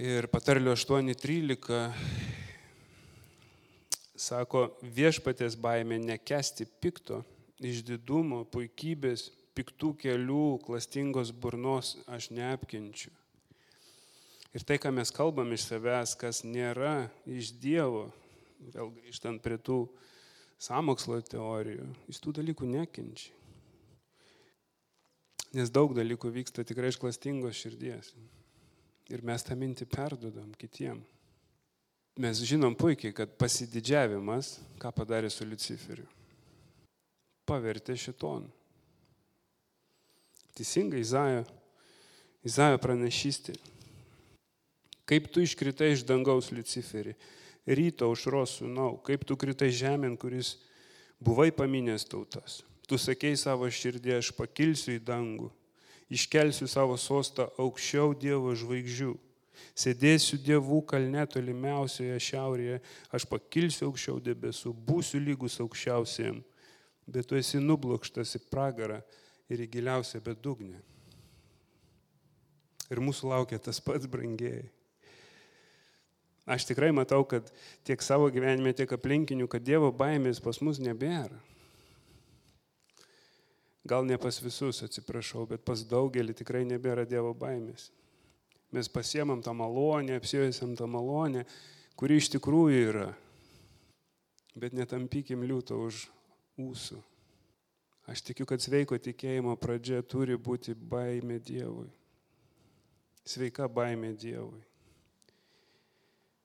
Ir 0.00 0.26
patarliu 0.32 0.72
8.13 0.72 1.92
sako, 4.16 4.68
viešpatės 4.82 5.56
baimė 5.60 6.00
nekesti 6.00 6.66
pikto 6.80 7.20
išdidumo, 7.64 8.44
puikybės, 8.50 9.28
piktų 9.54 9.92
kelių, 10.00 10.46
klastingos 10.64 11.30
burnos 11.30 11.94
aš 12.10 12.30
neapkenčiu. 12.34 13.12
Ir 14.54 14.62
tai, 14.62 14.78
ką 14.78 14.92
mes 14.94 15.10
kalbam 15.14 15.50
iš 15.54 15.66
savęs, 15.66 16.14
kas 16.18 16.44
nėra 16.46 17.10
iš 17.26 17.52
Dievo, 17.58 18.06
vėl 18.70 18.92
grįžtant 18.94 19.42
prie 19.42 19.58
tų 19.58 19.84
samokslo 20.60 21.20
teorijų, 21.28 21.86
jis 22.08 22.20
tų 22.22 22.34
dalykų 22.40 22.68
nekenčia. 22.70 23.32
Nes 25.54 25.70
daug 25.70 25.94
dalykų 25.94 26.32
vyksta 26.34 26.64
tikrai 26.66 26.90
iš 26.90 26.98
klastingos 26.98 27.60
širdies. 27.60 28.10
Ir 29.12 29.22
mes 29.22 29.44
tą 29.46 29.54
mintį 29.58 29.86
perdodam 29.86 30.50
kitiem. 30.58 30.98
Mes 32.18 32.40
žinom 32.46 32.74
puikiai, 32.78 33.14
kad 33.14 33.36
pasididžiavimas, 33.38 34.56
ką 34.82 34.90
padarė 34.94 35.30
su 35.30 35.46
Luciferiu 35.46 36.08
pavertė 37.48 37.96
šitonu. 37.96 38.48
Teisingai, 40.54 41.02
Izaijo, 41.02 41.44
Izaijo 42.46 42.80
pranašystė. 42.82 43.56
Kaip 45.04 45.28
tu 45.32 45.42
iškritai 45.44 45.90
iš 45.92 46.04
dangaus 46.08 46.50
Luciferį, 46.54 47.12
ryto 47.66 48.10
užros 48.12 48.58
sūnau, 48.60 48.98
kaip 49.06 49.24
tu 49.28 49.36
kritai 49.40 49.70
žemėn, 49.74 50.16
kuris 50.20 50.56
buvai 51.22 51.50
paminęs 51.54 52.06
tautas. 52.08 52.62
Tu 52.88 52.98
sakei 53.00 53.36
savo 53.40 53.68
širdį, 53.70 54.18
aš 54.18 54.32
pakilsiu 54.36 54.98
į 54.98 55.04
dangų, 55.04 55.50
iškelsiu 56.12 56.68
savo 56.68 56.98
sostą 57.00 57.48
aukščiau 57.58 58.12
Dievo 58.18 58.52
žvaigždžių. 58.56 59.14
Sėdėsiu 59.78 60.36
dievų 60.42 60.80
kalne 60.90 61.22
tolimiausioje 61.30 62.16
šiaurėje, 62.20 62.80
aš 63.14 63.24
pakilsiu 63.30 63.86
aukščiau 63.88 64.18
debesų, 64.20 64.74
būsiu 64.74 65.22
lygus 65.22 65.60
aukščiausiam 65.62 66.42
bet 67.06 67.28
tu 67.28 67.36
esi 67.36 67.60
nublokštas 67.60 68.36
į 68.38 68.42
pragarą 68.50 69.00
ir 69.52 69.64
į 69.64 69.70
giliausią 69.76 70.20
bedugnę. 70.24 70.80
Ir 72.92 73.00
mūsų 73.00 73.30
laukia 73.32 73.58
tas 73.60 73.80
pats 73.80 74.08
brangiai. 74.10 74.64
Aš 76.44 76.66
tikrai 76.68 76.92
matau, 76.92 77.24
kad 77.24 77.48
tiek 77.88 78.02
savo 78.04 78.28
gyvenime, 78.28 78.74
tiek 78.76 78.90
aplinkinių, 78.92 79.48
kad 79.48 79.64
Dievo 79.64 79.88
baimės 79.96 80.42
pas 80.44 80.60
mus 80.60 80.80
nebėra. 80.82 81.38
Gal 83.88 84.04
ne 84.04 84.18
pas 84.20 84.36
visus, 84.40 84.82
atsiprašau, 84.84 85.46
bet 85.48 85.64
pas 85.64 85.80
daugelį 85.88 86.36
tikrai 86.36 86.64
nebėra 86.68 87.06
Dievo 87.08 87.32
baimės. 87.36 87.88
Mes 88.76 88.90
pasiemam 88.92 89.40
tą 89.44 89.54
malonę, 89.56 90.18
apsijosiam 90.20 90.74
tą 90.76 90.88
malonę, 90.90 91.46
kuri 91.96 92.20
iš 92.20 92.28
tikrųjų 92.36 92.84
yra. 92.90 93.08
Bet 94.56 94.76
netampykim 94.76 95.46
liūto 95.48 95.80
už 95.80 96.04
ūsų. 96.60 97.00
Aš 98.12 98.20
tikiu, 98.20 98.44
kad 98.44 98.60
sveiko 98.60 99.00
tikėjimo 99.00 99.56
pradžia 99.56 100.02
turi 100.04 100.36
būti 100.36 100.76
baimė 100.76 101.40
Dievui. 101.40 101.88
Sveika 103.24 103.64
baimė 103.72 104.12
Dievui 104.20 104.60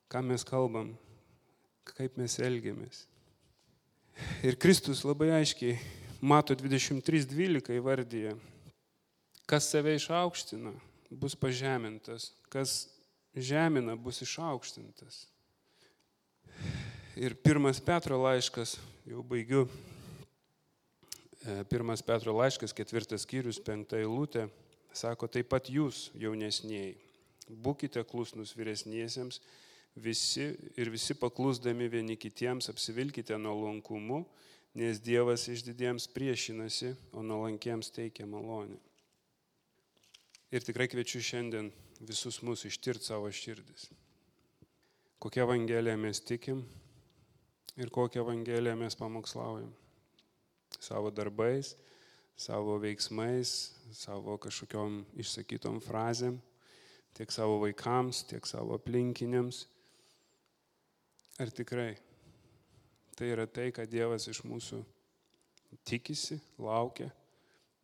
ką 0.10 0.24
mes 0.26 0.42
kalbam, 0.42 0.96
kaip 1.86 2.18
mes 2.18 2.40
elgiamės. 2.42 3.04
Ir 4.44 4.58
Kristus 4.60 5.04
labai 5.06 5.30
aiškiai 5.38 5.78
mato 6.22 6.56
23.12 6.58 7.78
įvardyje, 7.78 8.34
kas 9.50 9.70
save 9.70 9.94
išaukština, 10.00 10.74
bus 11.14 11.38
pažemintas, 11.38 12.32
kas 12.50 12.88
žemina, 13.38 13.94
bus 13.96 14.24
išaukštintas. 14.26 15.28
Ir 17.20 17.38
pirmas 17.38 17.80
Petro 17.84 18.18
laiškas, 18.24 18.78
jau 19.06 19.22
baigiu, 19.22 19.68
e, 21.46 21.62
pirmas 21.70 22.02
Petro 22.06 22.34
laiškas, 22.38 22.74
ketvirtas 22.74 23.28
skyrius, 23.28 23.62
penkta 23.62 24.02
eilutė, 24.02 24.48
sako, 24.96 25.30
taip 25.30 25.50
pat 25.54 25.70
jūs, 25.70 26.08
jaunesnėjai, 26.18 26.94
būkite 27.50 28.04
klusnus 28.10 28.56
vyresniesiems 28.58 29.42
visi 30.00 30.50
ir 30.80 30.90
visi 30.90 31.16
paklusdami 31.16 31.90
vieni 31.92 32.16
kitiems 32.18 32.70
apsivilkite 32.72 33.38
nuolankumu, 33.38 34.24
nes 34.80 35.02
Dievas 35.02 35.48
išdidiems 35.50 36.08
priešinasi, 36.14 36.94
o 37.12 37.24
nuolankiems 37.26 37.92
teikia 37.92 38.28
malonę. 38.30 38.78
Ir 40.50 40.66
tikrai 40.66 40.88
kviečiu 40.90 41.22
šiandien 41.22 41.70
visus 42.00 42.40
mus 42.42 42.66
ištirti 42.66 43.10
savo 43.10 43.30
širdis. 43.32 43.90
Kokią 45.20 45.44
evangeliją 45.46 45.98
mes 46.00 46.22
tikim 46.24 46.64
ir 47.78 47.92
kokią 47.92 48.24
evangeliją 48.24 48.76
mes 48.80 48.96
pamokslaujam. 48.96 49.74
Savo 50.80 51.12
darbais, 51.12 51.76
savo 52.40 52.78
veiksmais, 52.80 53.74
savo 53.92 54.38
kažkokiom 54.40 55.04
išsakytom 55.20 55.82
frazėm, 55.84 56.40
tiek 57.18 57.34
savo 57.36 57.60
vaikams, 57.66 58.24
tiek 58.30 58.48
savo 58.48 58.78
aplinkiniams 58.80 59.66
Ar 61.40 61.52
tikrai 61.56 61.94
tai 63.16 63.30
yra 63.32 63.46
tai, 63.48 63.70
ką 63.76 63.84
Dievas 63.88 64.30
iš 64.32 64.42
mūsų 64.48 64.78
tikisi, 65.88 66.38
laukia 66.60 67.10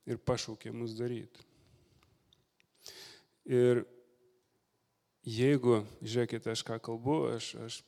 ir 0.07 0.19
pašaukė 0.19 0.71
mus 0.75 0.93
daryti. 0.95 1.43
Ir 3.47 3.83
jeigu, 5.27 5.81
žiūrėkite, 6.03 6.53
aš 6.53 6.63
ką 6.67 6.77
kalbu, 6.83 7.17
aš, 7.33 7.49
aš, 7.65 7.79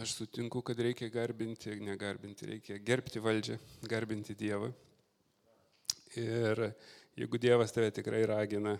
aš 0.00 0.14
sutinku, 0.20 0.62
kad 0.64 0.80
reikia 0.80 1.10
garbinti, 1.12 1.74
negarbinti, 1.84 2.48
reikia 2.54 2.80
gerbti 2.80 3.22
valdžią, 3.24 3.58
garbinti 3.88 4.36
Dievą. 4.38 4.72
Ir 6.16 6.66
jeigu 7.16 7.40
Dievas 7.40 7.72
tave 7.72 7.92
tikrai 7.92 8.24
ragina 8.28 8.78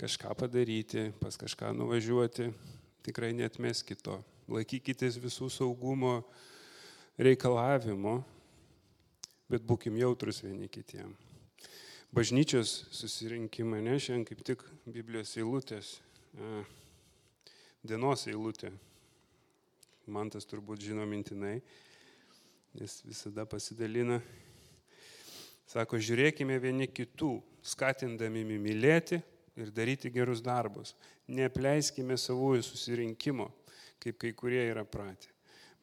kažką 0.00 0.32
padaryti, 0.40 1.10
pas 1.20 1.36
kažką 1.36 1.72
nuvažiuoti, 1.76 2.52
tikrai 3.04 3.32
netmes 3.36 3.84
kito 3.84 4.20
laikykitės 4.48 5.18
visų 5.20 5.50
saugumo 5.52 6.22
reikalavimų, 7.20 8.16
bet 9.48 9.64
būkim 9.68 9.98
jautrus 10.00 10.40
vieni 10.44 10.68
kitiem. 10.72 11.12
Bažnyčios 12.14 12.86
susirinkimai, 12.94 13.82
ne, 13.84 13.98
šiandien 14.00 14.24
kaip 14.28 14.40
tik 14.46 14.64
Biblijos 14.88 15.34
eilutės, 15.36 15.98
e, 16.32 16.62
dienos 17.84 18.24
eilutė. 18.30 18.72
Man 20.08 20.32
tas 20.32 20.48
turbūt 20.48 20.80
žino 20.80 21.04
mintinai, 21.04 21.58
jis 22.72 23.02
visada 23.04 23.44
pasidalina. 23.44 24.22
Sako, 25.68 26.00
žiūrėkime 26.00 26.56
vieni 26.62 26.88
kitų, 26.88 27.34
skatindami 27.60 28.46
mylėti 28.56 29.20
ir 29.60 29.68
daryti 29.76 30.08
gerus 30.08 30.40
darbus. 30.40 30.94
Neapleiskime 31.28 32.16
savųjų 32.16 32.64
susirinkimo 32.64 33.50
kaip 34.02 34.18
kai 34.22 34.32
kurie 34.36 34.62
yra 34.70 34.84
pratę. 34.84 35.32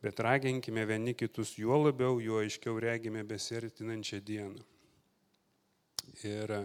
Bet 0.02 0.20
raginkime 0.20 0.86
vieni 0.86 1.16
kitus 1.18 1.56
juo 1.58 1.78
labiau, 1.82 2.20
juo 2.22 2.42
aiškiau 2.44 2.80
regime 2.80 3.24
besertinančią 3.26 4.20
dieną. 4.22 4.66
Ir 6.24 6.52
e, 6.52 6.60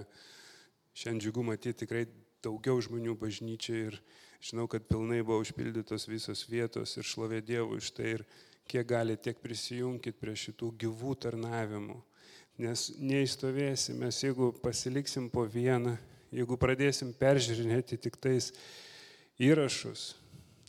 šiandien 0.93 1.23
džiugu 1.25 1.45
matyti 1.47 1.87
tikrai 1.87 2.05
daugiau 2.45 2.81
žmonių 2.85 3.15
bažnyčiai 3.21 3.87
ir 3.89 3.97
žinau, 4.45 4.67
kad 4.69 4.85
pilnai 4.89 5.23
buvo 5.23 5.41
užpildytos 5.45 6.09
visos 6.09 6.45
vietos 6.51 6.97
ir 6.97 7.07
šlovė 7.07 7.41
Dievui 7.45 7.81
už 7.81 7.91
tai 7.97 8.15
ir 8.19 8.27
kiek 8.71 8.87
gali 8.87 9.17
tiek 9.17 9.41
prisijungkit 9.43 10.21
prie 10.21 10.37
šitų 10.37 10.71
gyvų 10.85 11.17
tarnavimų. 11.25 11.99
Nes 12.61 12.91
neįstovėsim 13.01 14.01
mes, 14.05 14.21
jeigu 14.21 14.51
pasiliksim 14.61 15.31
po 15.33 15.47
vieną, 15.49 15.97
jeigu 16.35 16.59
pradėsim 16.61 17.15
peržiūrinėti 17.17 17.99
tik 18.05 18.19
tais 18.21 18.51
įrašus, 19.41 20.11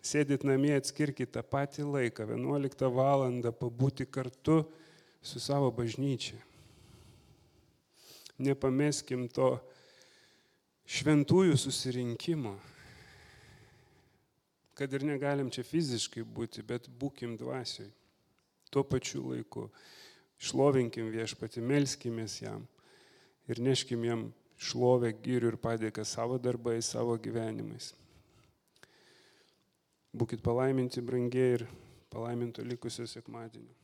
Sėdit 0.01 0.41
namie, 0.47 0.73
atskirkite 0.73 1.35
tą 1.35 1.43
patį 1.45 1.85
laiką, 1.85 2.25
11 2.25 2.87
val. 2.89 3.27
pabūti 3.53 4.07
kartu 4.09 4.63
su 5.21 5.39
savo 5.39 5.69
bažnyčia. 5.71 6.39
Nepameskim 8.41 9.27
to 9.29 9.59
šventųjų 10.89 11.57
susirinkimo, 11.61 12.55
kad 14.73 14.93
ir 14.93 15.05
negalim 15.05 15.51
čia 15.53 15.61
fiziškai 15.61 16.25
būti, 16.25 16.65
bet 16.65 16.89
būkim 16.89 17.37
dvasioj. 17.37 17.91
Tuo 18.71 18.81
pačiu 18.83 19.21
laiku. 19.29 19.69
Šlovinkim 20.41 21.11
viešpati, 21.13 21.61
melskimės 21.61 22.39
jam 22.41 22.65
ir 23.51 23.61
neškim 23.61 24.05
jam 24.07 24.23
šlovę, 24.61 25.11
gyrių 25.21 25.53
ir 25.53 25.57
padėką 25.61 26.05
savo 26.07 26.39
darbais, 26.41 26.89
savo 26.93 27.17
gyvenimais. 27.21 27.91
Būkit 30.11 30.41
palaiminti, 30.43 31.01
brangiai 31.01 31.53
ir 31.57 31.67
palaiminto 32.11 32.65
likusio 32.67 33.05
sekmadienio. 33.07 33.80